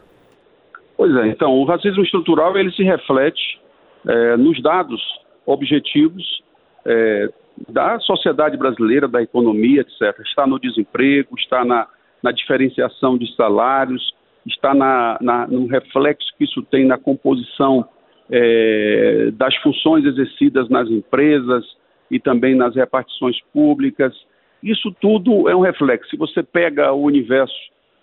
Pois 0.97 1.14
é, 1.17 1.29
então, 1.29 1.52
o 1.52 1.64
racismo 1.64 2.02
estrutural 2.02 2.57
ele 2.57 2.71
se 2.73 2.83
reflete 2.83 3.61
é, 4.07 4.37
nos 4.37 4.62
dados 4.62 5.00
objetivos 5.47 6.43
é, 6.85 7.29
da 7.69 7.99
sociedade 8.00 8.57
brasileira, 8.57 9.09
da 9.09 9.23
economia, 9.23 9.83
etc. 9.83 10.19
Está 10.26 10.47
no 10.47 10.59
desemprego, 10.59 11.35
está 11.38 11.64
na, 11.64 11.87
na 12.23 12.33
diferenciação 12.33 13.19
de 13.19 13.35
salários, 13.35 14.14
está 14.50 14.75
na, 14.75 15.19
na, 15.21 15.47
no 15.47 15.66
reflexo 15.66 16.26
que 16.37 16.45
isso 16.45 16.62
tem 16.62 16.85
na 16.85 16.99
composição 16.99 17.88
é, 18.30 19.30
das 19.33 19.54
funções 19.57 20.04
exercidas 20.04 20.69
nas 20.69 20.88
empresas 20.88 21.64
e 22.11 22.19
também 22.19 22.54
nas 22.54 22.75
repartições 22.75 23.40
públicas. 23.52 24.14
Isso 24.62 24.95
tudo 25.00 25.49
é 25.49 25.57
um 25.57 25.61
reflexo. 25.61 26.11
Se 26.11 26.16
você 26.16 26.42
pega 26.42 26.92
o 26.92 27.02
universo 27.02 27.54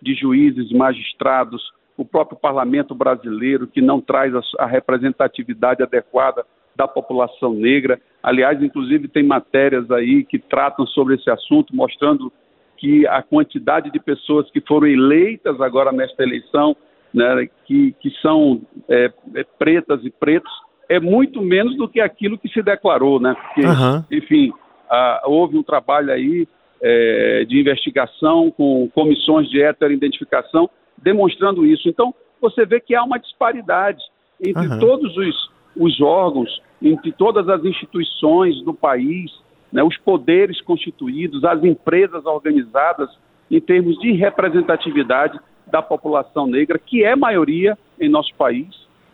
de 0.01 0.13
juízes, 0.15 0.71
magistrados, 0.71 1.61
o 1.95 2.05
próprio 2.05 2.37
parlamento 2.37 2.93
brasileiro, 2.93 3.67
que 3.67 3.81
não 3.81 3.99
traz 3.99 4.33
a, 4.35 4.41
a 4.59 4.65
representatividade 4.65 5.81
adequada 5.81 6.45
da 6.75 6.87
população 6.87 7.53
negra. 7.53 7.99
Aliás, 8.21 8.61
inclusive, 8.61 9.07
tem 9.07 9.23
matérias 9.23 9.89
aí 9.89 10.23
que 10.23 10.37
tratam 10.37 10.85
sobre 10.85 11.15
esse 11.15 11.29
assunto, 11.29 11.75
mostrando 11.75 12.31
que 12.77 13.07
a 13.07 13.21
quantidade 13.21 13.91
de 13.91 13.99
pessoas 13.99 14.49
que 14.51 14.61
foram 14.61 14.87
eleitas 14.87 15.59
agora 15.59 15.91
nesta 15.91 16.23
eleição, 16.23 16.75
né, 17.13 17.49
que, 17.65 17.93
que 17.99 18.09
são 18.21 18.61
é, 18.87 19.11
é, 19.35 19.45
pretas 19.57 20.03
e 20.05 20.09
pretos, 20.09 20.51
é 20.89 20.99
muito 20.99 21.41
menos 21.41 21.75
do 21.75 21.87
que 21.87 21.99
aquilo 21.99 22.37
que 22.37 22.47
se 22.47 22.61
declarou, 22.61 23.19
né? 23.19 23.35
Porque, 23.35 23.67
uhum. 23.67 24.03
enfim, 24.11 24.53
ah, 24.89 25.23
houve 25.25 25.57
um 25.57 25.63
trabalho 25.63 26.13
aí 26.13 26.47
é, 26.81 27.45
de 27.45 27.59
investigação 27.59 28.51
com 28.51 28.89
comissões 28.93 29.49
de 29.49 29.61
heteroidentificação 29.61 30.69
demonstrando 30.97 31.65
isso. 31.65 31.89
Então, 31.89 32.13
você 32.39 32.65
vê 32.65 32.79
que 32.79 32.95
há 32.95 33.03
uma 33.03 33.17
disparidade 33.17 34.01
entre 34.39 34.67
uhum. 34.67 34.79
todos 34.79 35.17
os, 35.17 35.49
os 35.75 36.01
órgãos, 36.01 36.61
entre 36.81 37.11
todas 37.11 37.49
as 37.49 37.63
instituições 37.65 38.61
do 38.63 38.73
país, 38.73 39.31
né, 39.71 39.83
os 39.83 39.97
poderes 39.97 40.61
constituídos, 40.61 41.43
as 41.43 41.63
empresas 41.63 42.25
organizadas, 42.25 43.09
em 43.49 43.59
termos 43.59 43.97
de 43.99 44.11
representatividade 44.11 45.39
da 45.65 45.81
população 45.81 46.47
negra, 46.47 46.79
que 46.79 47.03
é 47.03 47.15
maioria 47.15 47.77
em 47.99 48.09
nosso 48.09 48.33
país, 48.35 48.67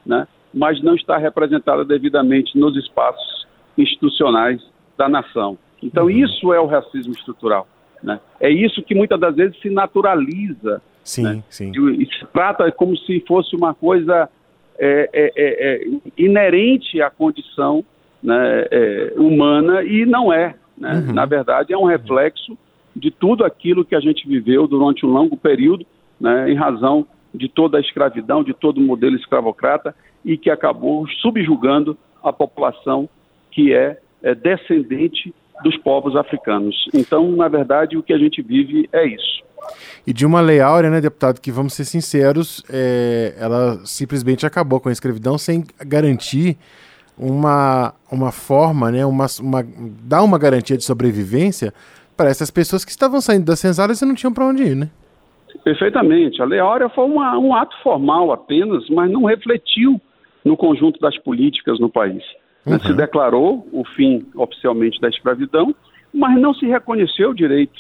né, 0.05 0.27
mas 0.53 0.81
não 0.83 0.95
está 0.95 1.17
representada 1.17 1.83
devidamente 1.83 2.57
nos 2.57 2.75
espaços 2.77 3.48
institucionais 3.77 4.62
da 4.98 5.10
nação. 5.10 5.57
Então, 5.81 6.05
uhum. 6.05 6.12
isso 6.12 6.53
é 6.53 6.60
o 6.60 6.65
racismo 6.65 7.13
estrutural. 7.13 7.67
Né? 8.01 8.19
É 8.39 8.50
isso 8.50 8.83
que 8.83 8.93
muitas 8.93 9.19
das 9.19 9.36
vezes 9.36 9.60
se 9.60 9.69
naturaliza. 9.69 10.81
Sim, 11.03 11.24
né? 11.24 11.43
sim. 11.50 11.72
E, 11.72 12.05
se 12.05 12.25
trata 12.31 12.72
como 12.72 12.95
se 12.95 13.19
fosse 13.27 13.55
uma 13.55 13.74
coisa 13.74 14.29
é, 14.77 15.10
é, 15.13 15.31
é, 15.36 15.75
é 15.75 15.88
inerente 16.17 17.01
à 17.01 17.10
condição 17.10 17.83
né, 18.23 18.67
é, 18.71 19.13
humana 19.17 19.83
e 19.83 20.05
não 20.05 20.31
é. 20.31 20.55
Né? 20.77 21.03
Uhum. 21.07 21.13
Na 21.13 21.25
verdade, 21.25 21.73
é 21.73 21.77
um 21.77 21.85
reflexo 21.85 22.57
de 22.95 23.11
tudo 23.11 23.43
aquilo 23.43 23.83
que 23.83 23.95
a 23.95 23.99
gente 23.99 24.27
viveu 24.27 24.67
durante 24.67 25.05
um 25.05 25.09
longo 25.09 25.35
período, 25.35 25.85
né, 26.19 26.49
em 26.49 26.55
razão 26.55 27.05
de 27.33 27.49
toda 27.49 27.77
a 27.77 27.81
escravidão, 27.81 28.43
de 28.43 28.53
todo 28.53 28.77
o 28.77 28.81
modelo 28.81 29.15
escravocrata 29.15 29.95
e 30.23 30.37
que 30.37 30.49
acabou 30.49 31.07
subjugando 31.21 31.97
a 32.23 32.31
população 32.31 33.09
que 33.51 33.73
é, 33.73 33.99
é 34.21 34.33
descendente 34.33 35.33
dos 35.63 35.75
povos 35.77 36.15
africanos. 36.15 36.87
Então, 36.93 37.31
na 37.31 37.47
verdade, 37.47 37.97
o 37.97 38.03
que 38.03 38.13
a 38.13 38.17
gente 38.17 38.41
vive 38.41 38.87
é 38.91 39.05
isso. 39.05 39.43
E 40.05 40.13
de 40.13 40.25
uma 40.25 40.41
lei 40.41 40.59
áurea, 40.59 40.89
né, 40.89 40.99
deputado, 40.99 41.39
que 41.39 41.51
vamos 41.51 41.73
ser 41.73 41.85
sinceros, 41.85 42.63
é, 42.69 43.33
ela 43.37 43.79
simplesmente 43.85 44.45
acabou 44.45 44.79
com 44.79 44.89
a 44.89 44.91
escravidão 44.91 45.37
sem 45.37 45.63
garantir 45.85 46.57
uma, 47.17 47.93
uma 48.12 48.32
forma, 48.32 48.91
né, 48.91 49.05
uma, 49.05 49.25
uma, 49.39 49.65
dar 50.03 50.24
uma 50.24 50.38
garantia 50.38 50.77
de 50.77 50.84
sobrevivência 50.84 51.74
para 52.15 52.29
essas 52.29 52.51
pessoas 52.51 52.84
que 52.84 52.91
estavam 52.91 53.22
saindo 53.22 53.46
das 53.46 53.60
senzalas 53.60 54.01
e 54.01 54.05
não 54.05 54.15
tinham 54.15 54.34
para 54.34 54.46
onde 54.46 54.63
ir, 54.63 54.75
né? 54.75 54.89
Perfeitamente. 55.63 56.41
A 56.41 56.46
Lei 56.46 56.60
Áurea 56.60 56.89
foi 56.89 57.05
uma, 57.05 57.38
um 57.38 57.55
ato 57.55 57.75
formal 57.82 58.32
apenas, 58.32 58.88
mas 58.89 59.10
não 59.12 59.24
refletiu 59.25 60.01
no 60.43 60.58
conjunto 60.58 61.00
das 61.00 61.17
políticas 61.20 61.79
no 61.79 61.89
país. 61.89 62.24
Uhum. 62.65 62.79
Se 62.79 62.93
declarou 62.93 63.67
o 63.72 63.84
fim 63.86 64.25
oficialmente 64.36 65.00
da 65.00 65.10
escravidão, 65.10 65.74
mas 66.13 66.39
não 66.39 66.53
se 66.53 66.65
reconheceu 66.65 67.32
o 67.32 67.36
direito 67.36 67.79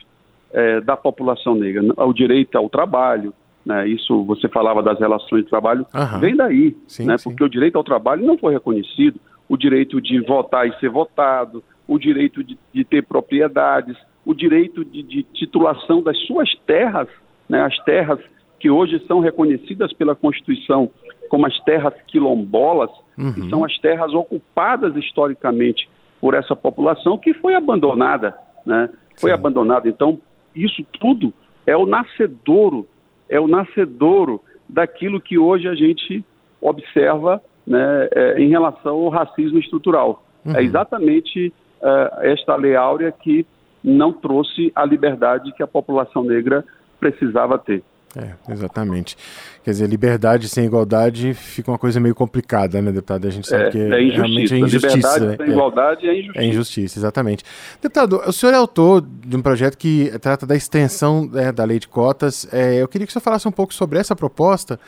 é, 0.51 0.81
da 0.81 0.95
população 0.95 1.55
negra, 1.55 1.83
o 1.97 2.13
direito 2.13 2.57
ao 2.57 2.69
trabalho. 2.69 3.33
Né? 3.65 3.87
Isso 3.87 4.23
você 4.23 4.49
falava 4.49 4.83
das 4.83 4.99
relações 4.99 5.43
de 5.43 5.49
trabalho, 5.49 5.85
vem 6.19 6.35
daí, 6.35 6.75
sim, 6.87 7.05
né? 7.05 7.17
Sim. 7.17 7.29
porque 7.29 7.43
o 7.43 7.49
direito 7.49 7.77
ao 7.77 7.83
trabalho 7.83 8.25
não 8.25 8.37
foi 8.37 8.53
reconhecido, 8.53 9.19
o 9.47 9.57
direito 9.57 10.01
de 10.01 10.19
votar 10.19 10.67
e 10.67 10.79
ser 10.79 10.89
votado, 10.89 11.63
o 11.87 11.97
direito 11.97 12.43
de, 12.43 12.57
de 12.73 12.83
ter 12.83 13.03
propriedades, 13.03 13.95
o 14.25 14.33
direito 14.33 14.83
de, 14.83 15.03
de 15.03 15.23
titulação 15.23 16.01
das 16.01 16.17
suas 16.25 16.49
terras, 16.65 17.07
né? 17.47 17.61
as 17.61 17.77
terras 17.83 18.19
que 18.59 18.69
hoje 18.69 19.01
são 19.07 19.19
reconhecidas 19.19 19.91
pela 19.93 20.15
Constituição 20.15 20.89
como 21.29 21.47
as 21.47 21.59
terras 21.61 21.93
quilombolas, 22.07 22.91
uhum. 23.17 23.33
que 23.33 23.49
são 23.49 23.65
as 23.65 23.77
terras 23.79 24.13
ocupadas 24.13 24.95
historicamente 24.95 25.89
por 26.21 26.35
essa 26.35 26.55
população 26.55 27.17
que 27.17 27.33
foi 27.33 27.55
abandonada, 27.55 28.37
né? 28.65 28.87
Foi 29.19 29.31
Sim. 29.31 29.33
abandonada. 29.33 29.89
Então, 29.89 30.19
isso 30.55 30.85
tudo 30.99 31.33
é 31.65 31.75
o 31.75 31.85
nascedouro, 31.85 32.87
é 33.33 33.39
o 33.39 33.47
nascedouro 33.47 34.39
daquilo 34.69 35.19
que 35.19 35.39
hoje 35.39 35.67
a 35.67 35.73
gente 35.73 36.23
observa 36.61 37.41
né, 37.65 38.07
é, 38.11 38.39
em 38.39 38.47
relação 38.47 38.93
ao 38.93 39.09
racismo 39.09 39.57
estrutural. 39.57 40.23
É 40.45 40.49
uhum. 40.49 40.55
É 40.57 40.63
exatamente 40.63 41.51
uh, 41.81 42.21
esta 42.21 42.55
lei 42.55 42.75
áurea 42.75 43.11
que 43.11 43.43
não 43.83 44.13
trouxe 44.13 44.71
a 44.75 44.85
liberdade 44.85 45.51
que 45.53 45.63
a 45.63 45.67
população 45.67 46.23
negra 46.23 46.63
precisava 46.99 47.57
ter. 47.57 47.83
É, 48.15 48.51
exatamente. 48.51 49.17
Quer 49.63 49.71
dizer, 49.71 49.87
liberdade 49.87 50.47
sem 50.47 50.65
igualdade 50.65 51.33
fica 51.33 51.71
uma 51.71 51.79
coisa 51.79 51.99
meio 51.99 52.13
complicada, 52.13 52.79
né, 52.79 52.91
deputado? 52.91 53.27
A 53.27 53.31
gente 53.31 53.47
sabe 53.47 53.63
é, 53.63 53.69
que 53.71 53.79
é, 53.79 53.87
realmente 53.87 54.53
é 54.53 54.57
injustiça. 54.57 54.95
Liberdade 54.95 55.25
né? 55.25 55.37
sem 55.37 55.45
é, 55.45 55.49
igualdade 55.49 56.07
é 56.07 56.13
injustiça. 56.13 56.39
É 56.39 56.45
injustiça, 56.45 56.99
exatamente. 56.99 57.43
Deputado, 57.81 58.21
o 58.27 58.31
senhor 58.31 58.53
é 58.53 58.57
autor 58.57 59.01
de 59.01 59.35
um 59.35 59.41
projeto 59.41 59.77
que 59.77 60.11
trata 60.19 60.45
da 60.45 60.55
extensão 60.55 61.27
né, 61.27 61.51
da 61.51 61.63
lei 61.63 61.79
de 61.79 61.87
cotas. 61.87 62.47
É, 62.53 62.75
eu 62.75 62.87
queria 62.87 63.07
que 63.07 63.11
o 63.11 63.13
senhor 63.13 63.23
falasse 63.23 63.47
um 63.47 63.51
pouco 63.51 63.73
sobre 63.73 63.97
essa 63.97 64.15
proposta. 64.15 64.79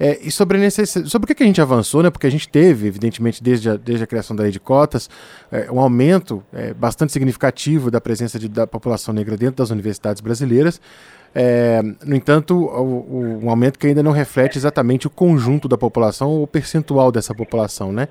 É, 0.00 0.18
e 0.22 0.30
sobre, 0.30 0.58
necess... 0.58 0.98
sobre 1.06 1.30
o 1.30 1.34
que 1.34 1.42
a 1.42 1.46
gente 1.46 1.60
avançou, 1.60 2.02
né? 2.02 2.10
Porque 2.10 2.26
a 2.26 2.30
gente 2.30 2.48
teve, 2.48 2.88
evidentemente, 2.88 3.42
desde 3.42 3.70
a, 3.70 3.76
desde 3.76 4.02
a 4.02 4.06
criação 4.06 4.34
da 4.34 4.42
lei 4.42 4.50
de 4.50 4.58
cotas, 4.58 5.08
é, 5.50 5.70
um 5.70 5.78
aumento 5.78 6.42
é, 6.52 6.72
bastante 6.74 7.12
significativo 7.12 7.90
da 7.90 8.00
presença 8.00 8.38
de, 8.38 8.48
da 8.48 8.66
população 8.66 9.12
negra 9.14 9.36
dentro 9.36 9.56
das 9.56 9.70
universidades 9.70 10.20
brasileiras. 10.20 10.80
É, 11.34 11.80
no 12.04 12.14
entanto, 12.14 12.54
o, 12.54 12.82
o, 12.82 13.40
um 13.44 13.50
aumento 13.50 13.78
que 13.78 13.86
ainda 13.86 14.02
não 14.02 14.12
reflete 14.12 14.58
exatamente 14.58 15.06
o 15.06 15.10
conjunto 15.10 15.66
da 15.66 15.78
população 15.78 16.28
ou 16.28 16.42
o 16.42 16.46
percentual 16.46 17.10
dessa 17.10 17.34
população, 17.34 17.90
né? 17.90 18.08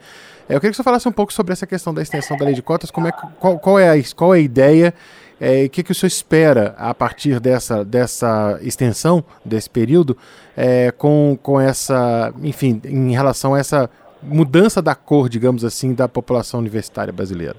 É, 0.49 0.55
eu 0.55 0.59
queria 0.59 0.71
que 0.71 0.77
você 0.77 0.83
falasse 0.83 1.07
um 1.07 1.11
pouco 1.11 1.31
sobre 1.31 1.53
essa 1.53 1.67
questão 1.67 1.93
da 1.93 2.01
extensão 2.01 2.35
da 2.35 2.45
lei 2.45 2.55
de 2.55 2.61
cotas, 2.61 2.89
como 2.89 3.07
é, 3.07 3.11
qual, 3.11 3.59
qual 3.59 3.79
é, 3.79 3.89
a, 3.89 4.03
qual 4.15 4.33
é 4.33 4.39
a 4.39 4.41
ideia 4.41 4.93
é, 5.41 5.65
o 5.65 5.69
que, 5.71 5.81
que 5.81 5.91
o 5.91 5.95
senhor 5.95 6.07
espera 6.07 6.75
a 6.77 6.93
partir 6.93 7.39
dessa, 7.39 7.83
dessa 7.83 8.59
extensão, 8.61 9.23
desse 9.43 9.67
período, 9.67 10.15
é, 10.55 10.91
com, 10.91 11.35
com 11.41 11.59
essa, 11.59 12.31
enfim, 12.43 12.79
em 12.85 13.11
relação 13.11 13.55
a 13.55 13.59
essa 13.59 13.89
mudança 14.21 14.83
da 14.83 14.93
cor, 14.93 15.27
digamos 15.27 15.65
assim, 15.65 15.95
da 15.95 16.07
população 16.07 16.59
universitária 16.59 17.11
brasileira? 17.11 17.55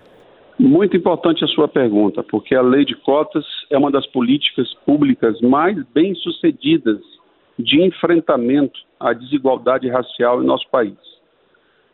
Muito 0.58 0.96
importante 0.96 1.44
a 1.44 1.48
sua 1.48 1.66
pergunta, 1.66 2.22
porque 2.22 2.54
a 2.54 2.62
lei 2.62 2.84
de 2.84 2.94
cotas 2.94 3.44
é 3.70 3.78
uma 3.78 3.90
das 3.90 4.06
políticas 4.06 4.72
públicas 4.86 5.40
mais 5.40 5.76
bem 5.92 6.14
sucedidas 6.14 7.00
de 7.58 7.82
enfrentamento 7.82 8.78
à 8.98 9.12
desigualdade 9.12 9.88
racial 9.88 10.42
em 10.42 10.46
nosso 10.46 10.68
país. 10.70 10.96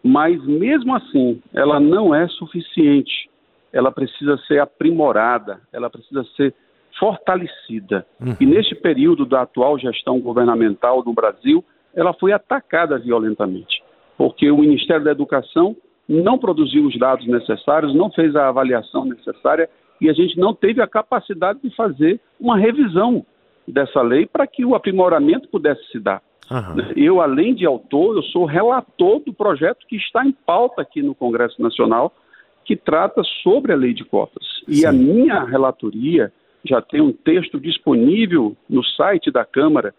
Mas, 0.02 0.44
mesmo 0.46 0.94
assim, 0.94 1.40
ela 1.52 1.80
não 1.80 2.14
é 2.14 2.28
suficiente 2.28 3.28
ela 3.72 3.90
precisa 3.90 4.36
ser 4.46 4.60
aprimorada, 4.60 5.60
ela 5.72 5.90
precisa 5.90 6.24
ser 6.36 6.54
fortalecida. 6.98 8.06
Uhum. 8.20 8.36
E 8.40 8.46
neste 8.46 8.74
período 8.74 9.24
da 9.24 9.42
atual 9.42 9.78
gestão 9.78 10.20
governamental 10.20 11.04
no 11.04 11.12
Brasil, 11.12 11.64
ela 11.94 12.12
foi 12.12 12.32
atacada 12.32 12.98
violentamente, 12.98 13.82
porque 14.16 14.50
o 14.50 14.58
Ministério 14.58 15.04
da 15.04 15.12
Educação 15.12 15.76
não 16.08 16.38
produziu 16.38 16.86
os 16.86 16.98
dados 16.98 17.26
necessários, 17.26 17.94
não 17.94 18.10
fez 18.10 18.34
a 18.34 18.48
avaliação 18.48 19.04
necessária 19.04 19.68
e 20.00 20.08
a 20.08 20.12
gente 20.12 20.38
não 20.38 20.54
teve 20.54 20.80
a 20.80 20.86
capacidade 20.86 21.60
de 21.62 21.74
fazer 21.74 22.20
uma 22.40 22.56
revisão 22.56 23.24
dessa 23.66 24.00
lei 24.00 24.26
para 24.26 24.46
que 24.46 24.64
o 24.64 24.74
aprimoramento 24.74 25.48
pudesse 25.48 25.84
se 25.90 26.00
dar. 26.00 26.22
Uhum. 26.50 26.92
Eu, 26.96 27.20
além 27.20 27.54
de 27.54 27.66
autor, 27.66 28.16
eu 28.16 28.22
sou 28.22 28.46
relator 28.46 29.20
do 29.20 29.34
projeto 29.34 29.86
que 29.86 29.96
está 29.96 30.24
em 30.24 30.32
pauta 30.32 30.80
aqui 30.80 31.02
no 31.02 31.14
Congresso 31.14 31.60
Nacional, 31.60 32.12
que 32.64 32.74
trata 32.74 33.22
sobre 33.42 33.72
a 33.72 33.76
lei 33.76 33.92
de 33.92 34.04
cotas. 34.04 34.46
E 34.66 34.76
Sim. 34.76 34.86
a 34.86 34.92
minha 34.92 35.44
relatoria 35.44 36.32
já 36.64 36.80
tem 36.80 37.00
um 37.00 37.12
texto 37.12 37.60
disponível 37.60 38.56
no 38.68 38.82
site 38.82 39.30
da 39.30 39.44
Câmara, 39.44 39.94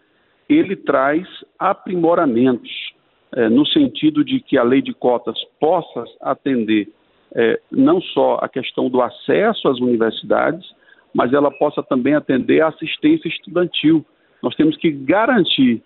ele 0.48 0.74
traz 0.74 1.26
aprimoramentos, 1.58 2.92
é, 3.34 3.48
no 3.48 3.66
sentido 3.66 4.24
de 4.24 4.40
que 4.40 4.58
a 4.58 4.62
lei 4.62 4.82
de 4.82 4.92
cotas 4.92 5.38
possa 5.58 6.04
atender 6.20 6.88
é, 7.34 7.60
não 7.70 8.00
só 8.00 8.38
a 8.42 8.48
questão 8.48 8.88
do 8.88 9.00
acesso 9.00 9.68
às 9.68 9.78
universidades, 9.78 10.68
mas 11.14 11.32
ela 11.32 11.50
possa 11.50 11.82
também 11.82 12.14
atender 12.14 12.60
a 12.60 12.68
assistência 12.68 13.28
estudantil. 13.28 14.04
Nós 14.42 14.54
temos 14.56 14.76
que 14.76 14.90
garantir 14.90 15.82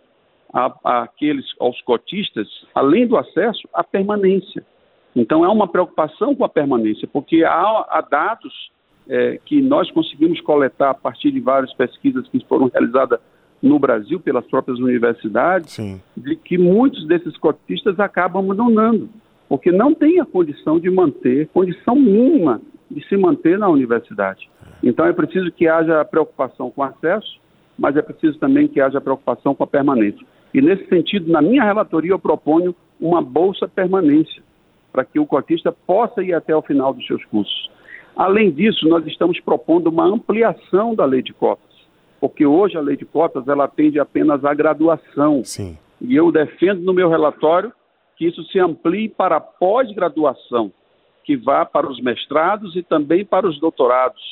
aqueles, 0.84 1.44
aos 1.58 1.80
cotistas, 1.82 2.46
além 2.74 3.06
do 3.06 3.16
acesso, 3.16 3.68
a 3.74 3.82
permanência. 3.82 4.64
Então, 5.16 5.44
é 5.44 5.48
uma 5.48 5.66
preocupação 5.66 6.34
com 6.34 6.44
a 6.44 6.48
permanência, 6.48 7.08
porque 7.12 7.44
há, 7.44 7.86
há 7.88 8.00
dados 8.08 8.70
é, 9.08 9.38
que 9.44 9.60
nós 9.60 9.90
conseguimos 9.90 10.40
coletar 10.40 10.90
a 10.90 10.94
partir 10.94 11.30
de 11.30 11.40
várias 11.40 11.72
pesquisas 11.74 12.26
que 12.28 12.44
foram 12.46 12.70
realizadas 12.72 13.20
no 13.64 13.78
Brasil 13.78 14.20
pelas 14.20 14.44
próprias 14.46 14.78
universidades, 14.78 15.72
Sim. 15.72 15.98
de 16.14 16.36
que 16.36 16.58
muitos 16.58 17.06
desses 17.06 17.34
cotistas 17.38 17.98
acabam 17.98 18.44
abandonando, 18.44 19.08
porque 19.48 19.72
não 19.72 19.94
têm 19.94 20.20
a 20.20 20.26
condição 20.26 20.78
de 20.78 20.90
manter, 20.90 21.48
condição 21.48 21.96
mínima 21.96 22.60
de 22.90 23.02
se 23.08 23.16
manter 23.16 23.58
na 23.58 23.66
universidade. 23.70 24.50
Então 24.82 25.06
é 25.06 25.14
preciso 25.14 25.50
que 25.50 25.66
haja 25.66 26.04
preocupação 26.04 26.70
com 26.70 26.82
o 26.82 26.84
acesso, 26.84 27.40
mas 27.78 27.96
é 27.96 28.02
preciso 28.02 28.38
também 28.38 28.68
que 28.68 28.82
haja 28.82 29.00
preocupação 29.00 29.54
com 29.54 29.64
a 29.64 29.66
permanência. 29.66 30.24
E 30.52 30.60
nesse 30.60 30.86
sentido, 30.88 31.32
na 31.32 31.40
minha 31.40 31.64
relatoria, 31.64 32.12
eu 32.12 32.18
proponho 32.18 32.74
uma 33.00 33.22
bolsa 33.22 33.66
permanência 33.66 34.42
para 34.92 35.06
que 35.06 35.18
o 35.18 35.26
cotista 35.26 35.72
possa 35.72 36.22
ir 36.22 36.34
até 36.34 36.54
o 36.54 36.60
final 36.60 36.92
dos 36.92 37.06
seus 37.06 37.24
cursos. 37.24 37.70
Além 38.14 38.50
disso, 38.50 38.86
nós 38.86 39.06
estamos 39.06 39.40
propondo 39.40 39.88
uma 39.88 40.04
ampliação 40.04 40.94
da 40.94 41.06
lei 41.06 41.22
de 41.22 41.32
cotas, 41.32 41.73
porque 42.24 42.46
hoje 42.46 42.74
a 42.78 42.80
lei 42.80 42.96
de 42.96 43.04
cotas 43.04 43.46
ela 43.48 43.64
atende 43.64 44.00
apenas 44.00 44.42
à 44.46 44.54
graduação. 44.54 45.44
Sim. 45.44 45.76
E 46.00 46.16
eu 46.16 46.32
defendo 46.32 46.80
no 46.80 46.94
meu 46.94 47.10
relatório 47.10 47.70
que 48.16 48.26
isso 48.26 48.42
se 48.44 48.58
amplie 48.58 49.10
para 49.10 49.36
a 49.36 49.40
pós-graduação, 49.40 50.72
que 51.22 51.36
vá 51.36 51.66
para 51.66 51.86
os 51.86 52.00
mestrados 52.00 52.74
e 52.76 52.82
também 52.82 53.26
para 53.26 53.46
os 53.46 53.60
doutorados. 53.60 54.22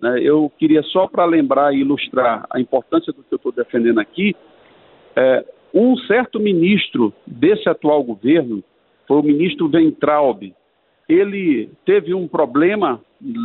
Né? 0.00 0.20
Eu 0.22 0.52
queria 0.56 0.84
só 0.84 1.08
para 1.08 1.24
lembrar 1.24 1.74
e 1.74 1.80
ilustrar 1.80 2.46
a 2.48 2.60
importância 2.60 3.12
do 3.12 3.24
que 3.24 3.34
eu 3.34 3.36
estou 3.38 3.50
defendendo 3.50 3.98
aqui, 3.98 4.36
É, 5.16 5.44
um 5.74 5.96
certo 6.06 6.38
ministro 6.38 7.12
desse 7.26 7.68
atual 7.68 8.04
governo, 8.04 8.62
foi 9.08 9.16
o 9.18 9.22
ministro 9.22 9.68
Ventralbe, 9.68 10.54
ele 11.08 11.68
teve 11.84 12.14
um 12.14 12.28
problema 12.28 13.00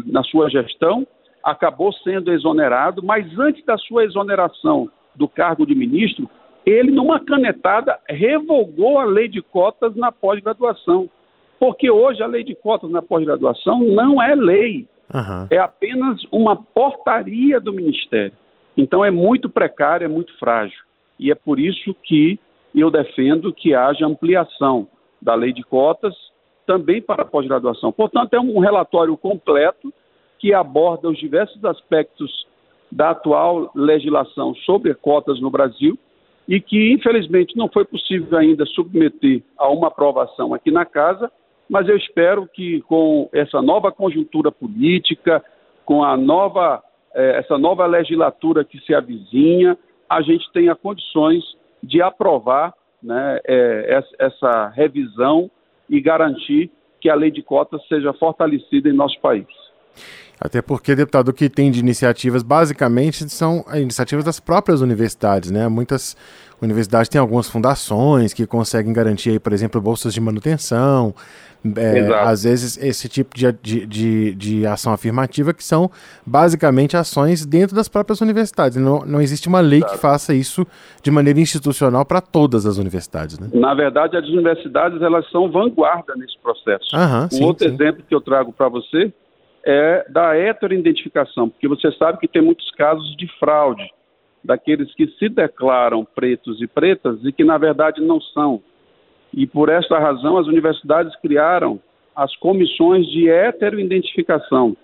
na 0.06 0.24
sua 0.24 0.50
gestão, 0.52 1.06
acabou 1.48 1.94
sendo 1.94 2.34
exonerado, 2.34 3.02
mas 3.02 3.26
antes 3.40 3.64
da 3.64 3.78
sua 3.78 4.04
exoneração 4.04 4.90
do 5.16 5.30
cargo 5.30 5.66
de 5.66 5.74
ministro, 5.74 6.30
ele, 6.66 6.92
numa 6.92 7.22
canetada, 7.22 7.98
revogou 8.10 9.00
a 9.00 9.06
lei 9.06 9.30
de 9.30 9.42
cotas 9.42 9.96
na 9.96 10.12
pós-graduação. 10.12 11.10
Porque 11.58 11.90
hoje 11.90 12.22
a 12.22 12.28
lei 12.28 12.44
de 12.44 12.54
cotas 12.54 12.92
na 12.92 13.02
pós-graduação 13.02 13.80
não 13.80 14.22
é 14.22 14.36
lei, 14.36 14.86
uhum. 15.14 15.48
é 15.50 15.58
apenas 15.58 16.22
uma 16.34 16.58
portaria 16.58 17.62
do 17.62 17.72
Ministério. 17.72 18.34
Então 18.76 19.04
é 19.04 19.10
muito 19.10 19.50
precário, 19.50 20.04
é 20.04 20.10
muito 20.10 20.38
frágil. 20.38 20.78
E 21.18 21.32
é 21.32 21.36
por 21.36 21.62
isso 21.62 21.96
que 22.04 22.38
eu 22.76 22.92
defendo 22.92 23.54
que 23.54 23.74
haja 23.74 24.06
ampliação 24.06 24.86
da 25.22 25.34
lei 25.34 25.54
de 25.54 25.64
cotas 25.64 26.14
também 26.66 27.02
para 27.02 27.22
a 27.24 27.26
pós-graduação. 27.26 27.94
Portanto, 27.94 28.34
é 28.34 28.40
um 28.40 28.60
relatório 28.60 29.16
completo 29.16 29.94
que 30.40 30.54
aborda 30.54 31.10
os 31.10 31.18
diversos 31.18 31.64
aspectos 31.66 32.48
da 32.92 33.12
atual 33.12 33.72
legislação 33.76 34.56
sobre 34.56 34.94
cotas 34.94 35.40
no 35.42 35.50
Brasil 35.50 35.98
e 36.48 36.62
que, 36.62 36.94
infelizmente, 36.94 37.58
não 37.58 37.68
foi 37.68 37.84
possível 37.84 38.38
ainda 38.38 38.66
submeter 38.68 39.44
a 39.58 39.70
uma 39.70 39.88
aprovação 39.88 40.54
aqui 40.54 40.72
na 40.72 40.86
Casa, 40.86 41.30
mas 41.70 41.90
eu 41.90 41.98
espero 41.98 42.48
que 42.48 42.82
com 42.82 43.30
essa 43.34 43.62
nova 43.62 43.92
conjuntura 43.92 44.52
política, 44.52 45.44
com 45.84 46.04
a 46.04 46.16
nova, 46.16 46.82
eh, 47.14 47.40
essa 47.40 47.58
nova 47.58 47.86
legislatura 47.86 48.64
que 48.64 48.80
se 48.80 48.94
avizinha, 48.94 49.78
a 50.10 50.22
gente 50.22 50.50
tenha 50.54 50.74
condições 50.74 51.44
de 51.84 52.02
aprovar 52.02 52.74
né, 53.04 53.40
eh, 53.46 54.04
essa 54.18 54.70
revisão 54.70 55.52
e 55.90 56.00
garantir 56.00 56.72
que 57.02 57.10
a 57.10 57.16
lei 57.16 57.30
de 57.30 57.44
cotas 57.44 57.86
seja 57.88 58.14
fortalecida 58.14 58.90
em 58.90 58.94
nosso 58.94 59.20
país. 59.20 59.48
Até 60.40 60.62
porque, 60.62 60.96
deputado, 60.96 61.30
o 61.30 61.34
que 61.34 61.50
tem 61.50 61.72
de 61.72 61.80
iniciativas, 61.80 62.44
basicamente, 62.44 63.28
são 63.30 63.66
iniciativas 63.74 64.24
das 64.24 64.40
próprias 64.40 64.82
universidades, 64.82 65.50
né? 65.50 65.68
Muitas 65.68 66.16
universidades 66.62 67.10
têm 67.10 67.20
algumas 67.20 67.50
fundações 67.50 68.34
que 68.34 68.46
conseguem 68.46 68.94
garantir, 68.94 69.40
por 69.40 69.52
exemplo, 69.52 69.82
bolsas 69.82 70.14
de 70.14 70.22
manutenção, 70.22 71.14
é, 71.76 72.14
às 72.24 72.44
vezes 72.44 72.78
esse 72.78 73.10
tipo 73.10 73.36
de, 73.36 73.52
de, 73.52 73.86
de, 73.86 74.36
de, 74.36 74.68
ação 74.68 74.94
afirmativa 74.94 75.54
que 75.54 75.64
são 75.64 75.90
basicamente 76.26 76.96
ações 76.96 77.46
dentro 77.46 77.76
das 77.76 77.88
próprias 77.88 78.22
universidades. 78.22 78.78
Não, 78.78 79.00
não 79.00 79.20
existe 79.20 79.48
uma 79.48 79.60
lei 79.60 79.80
Exato. 79.80 79.94
que 79.94 80.00
faça 80.00 80.34
isso 80.34 80.66
de 81.02 81.12
maneira 81.12 81.40
institucional 81.40 82.06
para 82.06 82.22
todas 82.22 82.66
as 82.66 82.78
universidades. 82.78 83.40
Né? 83.40 83.50
Na 83.54 83.74
verdade, 83.74 84.16
as 84.16 84.28
universidades 84.28 85.02
elas 85.02 85.30
são 85.32 85.52
vanguarda 85.52 86.14
nesse 86.16 86.38
processo. 86.42 86.96
Aham, 86.96 87.26
um 87.26 87.30
sim, 87.36 87.44
outro 87.44 87.68
sim. 87.68 87.74
exemplo 87.74 88.04
que 88.08 88.14
eu 88.14 88.22
trago 88.22 88.54
para 88.54 88.70
você 88.70 89.12
é 89.70 90.06
da 90.08 90.34
heteroidentificação, 90.34 91.50
porque 91.50 91.68
você 91.68 91.92
sabe 91.92 92.20
que 92.20 92.28
tem 92.28 92.42
muitos 92.42 92.72
casos 92.72 93.14
de 93.18 93.28
fraude, 93.38 93.86
daqueles 94.42 94.94
que 94.96 95.08
se 95.20 95.28
declaram 95.28 96.06
pretos 96.06 96.62
e 96.62 96.68
pretas 96.68 97.20
e 97.26 97.34
que 97.34 97.44
na 97.44 97.58
verdade 97.58 98.02
não 98.02 98.22
são. 98.22 98.62
E 99.34 99.46
por 99.46 99.68
esta 99.68 100.00
razão 100.00 100.38
as 100.38 100.48
universidades 100.48 101.14
criaram 101.18 101.82
as 102.16 102.34
comissões 102.38 103.06
de 103.08 103.30
heteroidentificação. 103.30 104.78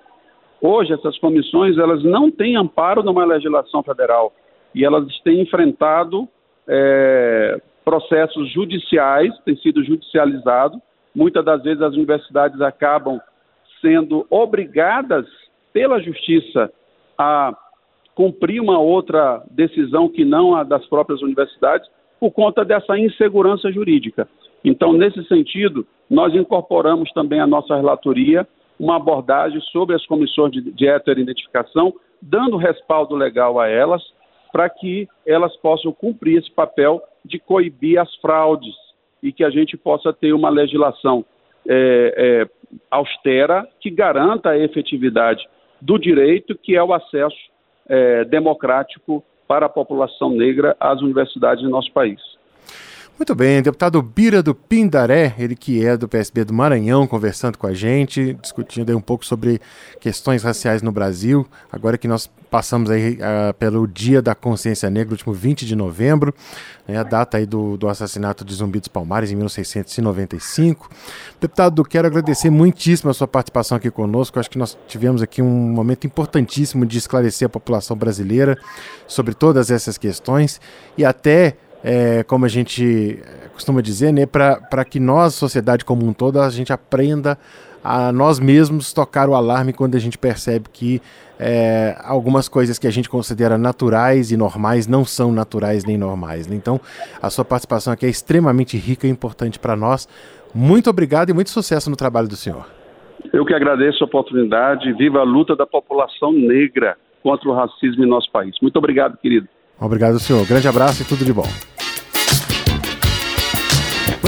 Hoje 0.62 0.91
essas 0.91 1.17
comissões 1.17 1.78
elas 1.78 2.04
não 2.04 2.30
têm 2.30 2.58
amparo 2.58 3.02
numa 3.02 3.24
legislação 3.24 3.82
federal 3.84 4.34
e 4.76 4.84
elas 4.84 5.08
têm 5.22 5.39
enfrentado 5.39 6.28
é, 6.67 7.62
processos 7.86 8.52
judiciais, 8.52 9.34
têm 9.46 9.56
sido 9.56 9.82
judicializados. 9.82 10.78
Muitas 11.15 11.46
das 11.46 11.63
vezes 11.63 11.82
as 11.82 11.93
universidades 11.93 12.60
acabam 12.60 13.22
sendo 13.84 14.26
obrigadas 14.30 15.28
pela 15.74 16.00
justiça 16.00 16.72
a 17.17 17.54
cumprir 18.15 18.62
uma 18.62 18.80
outra 18.80 19.43
decisão 19.52 20.08
que 20.08 20.24
não 20.24 20.56
a 20.56 20.63
das 20.63 20.86
próprias 20.88 21.22
universidades 21.22 21.89
por 22.19 22.32
conta 22.32 22.63
dessa 22.63 22.98
insegurança 22.98 23.69
jurídica. 23.72 24.28
Então, 24.63 24.93
nesse 24.93 25.22
sentido, 25.26 25.86
nós 26.10 26.34
incorporamos 26.34 27.12
também 27.12 27.41
a 27.41 27.48
nossa 27.48 27.76
relatoria 27.76 28.48
uma 28.80 28.96
abordagem 28.96 29.60
sobre 29.72 29.96
as 29.96 30.06
comissões 30.06 30.52
de, 30.52 30.62
de 30.62 30.88
heteroidentificação, 30.88 31.93
dando 32.22 32.56
respaldo 32.56 33.15
legal 33.15 33.60
a 33.60 33.67
elas, 33.67 34.02
para 34.52 34.69
que 34.69 35.08
elas 35.26 35.56
possam 35.58 35.91
cumprir 35.91 36.38
esse 36.38 36.52
papel 36.52 37.02
de 37.26 37.39
coibir 37.39 38.00
as 38.00 38.13
fraudes 38.15 38.74
e 39.22 39.32
que 39.32 39.43
a 39.43 39.50
gente 39.50 39.76
possa 39.76 40.13
ter 40.13 40.34
uma 40.34 40.50
legislação 40.50 41.26
é, 41.67 42.13
é, 42.17 42.47
austera 42.89 43.67
que 43.80 43.89
garanta 43.89 44.49
a 44.49 44.58
efetividade 44.58 45.47
do 45.82 45.97
direito, 45.97 46.58
que 46.58 46.76
é 46.76 46.84
o 46.84 46.93
acesso 46.93 47.38
é, 47.88 48.23
democrático 48.26 49.23
para 49.47 49.65
a 49.65 49.69
população 49.69 50.30
negra 50.30 50.76
às 50.80 51.02
universidades 51.02 51.63
do 51.63 51.69
nosso 51.69 51.91
país. 51.91 52.21
Muito 53.15 53.36
bem, 53.36 53.62
deputado 53.62 54.02
Bira 54.02 54.41
do 54.41 54.56
Pindaré, 54.56 55.36
ele 55.38 55.56
que 55.56 55.86
é 55.86 55.95
do 55.95 56.10
PSB 56.10 56.45
do 56.45 56.54
Maranhão, 56.54 57.06
conversando 57.06 57.60
com 57.60 57.67
a 57.67 57.73
gente, 57.73 58.34
discutindo 58.41 58.89
aí 58.89 58.95
um 58.95 59.02
pouco 59.02 59.23
sobre 59.23 59.62
questões 59.99 60.41
raciais 60.41 60.82
no 60.82 60.91
Brasil, 60.91 61.47
agora 61.71 61.95
que 61.95 62.08
nós 62.08 62.28
passamos 62.49 62.89
aí 62.89 63.13
uh, 63.13 63.54
pelo 63.54 63.88
Dia 63.88 64.19
da 64.19 64.34
Consciência 64.34 64.89
Negra, 64.89 65.13
último 65.13 65.32
20 65.32 65.63
de 65.63 65.76
novembro, 65.76 66.34
né, 66.88 66.97
a 66.97 67.04
data 67.04 67.38
aí 67.38 67.45
do, 67.45 67.78
do 67.78 67.88
assassinato 67.88 68.43
de 68.43 68.56
Zumbi 68.56 68.80
dos 68.80 68.88
Palmares 68.88 69.32
em 69.32 69.36
1695. 69.36 70.89
Deputado, 71.39 71.84
quero 71.86 72.08
agradecer 72.08 72.49
muitíssimo 72.49 73.12
a 73.12 73.13
sua 73.13 73.28
participação 73.28 73.78
aqui 73.78 73.91
conosco, 73.91 74.39
acho 74.39 74.49
que 74.49 74.58
nós 74.58 74.76
tivemos 74.88 75.21
aqui 75.21 75.39
um 75.39 75.71
momento 75.71 76.08
importantíssimo 76.08 76.84
de 76.84 76.97
esclarecer 76.97 77.45
a 77.45 77.49
população 77.49 77.95
brasileira 77.95 78.58
sobre 79.08 79.36
todas 79.36 79.69
essas 79.69 79.99
questões 79.99 80.60
e 80.97 81.06
até 81.06 81.58
é, 81.84 82.24
como 82.24 82.46
a 82.46 82.48
gente 82.48 83.19
costuma 83.54 83.82
dizer, 83.82 84.12
né, 84.12 84.26
para 84.26 84.86
que 84.86 85.00
nós, 85.00 85.36
sociedade 85.36 85.84
como 85.84 86.06
um 86.06 86.13
todo, 86.13 86.39
a 86.39 86.50
gente 86.50 86.72
aprenda 86.72 87.38
a 87.84 88.12
nós 88.12 88.39
mesmos 88.39 88.93
tocar 88.93 89.28
o 89.28 89.36
alarme 89.36 89.74
quando 89.74 89.96
a 89.96 90.00
gente 90.00 90.17
percebe 90.17 90.69
que 90.72 91.02
é, 91.38 91.98
algumas 92.06 92.48
coisas 92.48 92.80
que 92.80 92.88
a 92.88 92.91
gente 92.91 93.10
considera 93.10 93.58
naturais 93.58 94.32
e 94.32 94.38
normais 94.38 94.88
não 94.88 95.04
são 95.04 95.32
naturais 95.32 95.84
nem 95.84 95.98
normais. 95.98 96.48
Né? 96.48 96.56
Então, 96.56 96.80
a 97.22 97.30
sua 97.30 97.43
participação 97.43 97.91
aqui 97.91 98.06
é 98.06 98.10
extremamente 98.10 98.78
rica 98.78 99.06
e 99.06 99.10
importante 99.10 99.60
para 99.60 99.76
nós. 99.76 100.08
Muito 100.56 100.89
obrigado 100.89 101.30
e 101.32 101.34
muito 101.34 101.50
sucesso 101.50 101.89
no 101.89 101.96
trabalho 101.96 102.28
do 102.28 102.36
senhor. 102.36 102.65
Eu 103.34 103.46
que 103.46 103.54
agradeço 103.54 104.04
a 104.04 104.08
oportunidade. 104.08 104.93
Viva 104.93 105.19
a 105.19 105.24
luta 105.24 105.56
da 105.56 105.65
população 105.65 106.32
negra 106.32 106.96
contra 107.22 107.50
o 107.50 107.54
racismo 107.54 108.04
em 108.04 108.08
nosso 108.08 108.32
país. 108.32 108.56
Muito 108.62 108.78
obrigado, 108.78 109.17
querido. 109.17 109.48
Obrigado, 109.80 110.19
senhor. 110.19 110.46
Grande 110.46 110.67
abraço 110.67 111.02
e 111.02 111.06
tudo 111.06 111.26
de 111.26 111.34
bom. 111.34 111.72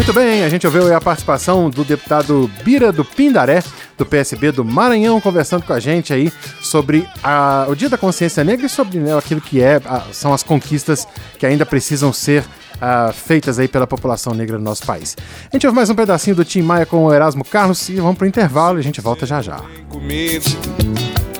Muito 0.05 0.19
bem, 0.19 0.43
a 0.43 0.49
gente 0.49 0.67
ouviu 0.67 0.95
a 0.95 1.01
participação 1.01 1.67
do 1.67 1.83
deputado 1.83 2.47
Bira 2.63 2.91
do 2.91 3.03
Pindaré, 3.03 3.63
do 3.97 4.05
PSB 4.05 4.51
do 4.51 4.63
Maranhão, 4.63 5.19
conversando 5.19 5.63
com 5.63 5.73
a 5.73 5.79
gente 5.79 6.13
aí 6.13 6.31
sobre 6.61 7.09
a, 7.23 7.65
o 7.67 7.75
Dia 7.75 7.89
da 7.89 7.97
Consciência 7.97 8.43
Negra 8.43 8.67
e 8.67 8.69
sobre 8.69 8.99
né, 8.99 9.17
aquilo 9.17 9.41
que 9.41 9.63
é, 9.63 9.81
a, 9.83 10.01
são 10.11 10.31
as 10.31 10.43
conquistas 10.43 11.07
que 11.39 11.45
ainda 11.47 11.65
precisam 11.65 12.13
ser 12.13 12.43
a, 12.79 13.11
feitas 13.13 13.57
aí 13.57 13.67
pela 13.67 13.87
população 13.87 14.35
negra 14.35 14.59
no 14.59 14.63
nosso 14.63 14.85
país. 14.85 15.17
A 15.51 15.55
gente 15.55 15.65
ouve 15.65 15.75
mais 15.75 15.89
um 15.89 15.95
pedacinho 15.95 16.35
do 16.35 16.45
Tim 16.45 16.61
Maia 16.61 16.85
com 16.85 17.05
o 17.05 17.11
Erasmo 17.11 17.43
Carlos 17.43 17.89
e 17.89 17.95
vamos 17.95 18.15
pro 18.15 18.27
intervalo 18.27 18.77
e 18.77 18.81
a 18.81 18.83
gente 18.83 19.01
volta 19.01 19.25
já 19.25 19.41
já. 19.41 19.59
Comigo, 19.89 20.45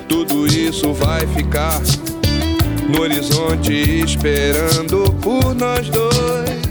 tudo 0.08 0.44
isso 0.44 0.92
vai 0.92 1.24
ficar 1.28 1.80
no 2.88 3.00
horizonte 3.00 4.00
esperando 4.00 5.12
por 5.22 5.54
nós 5.54 5.88
dois 5.88 6.65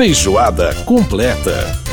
Feijoada 0.00 0.72
completa. 0.86 1.89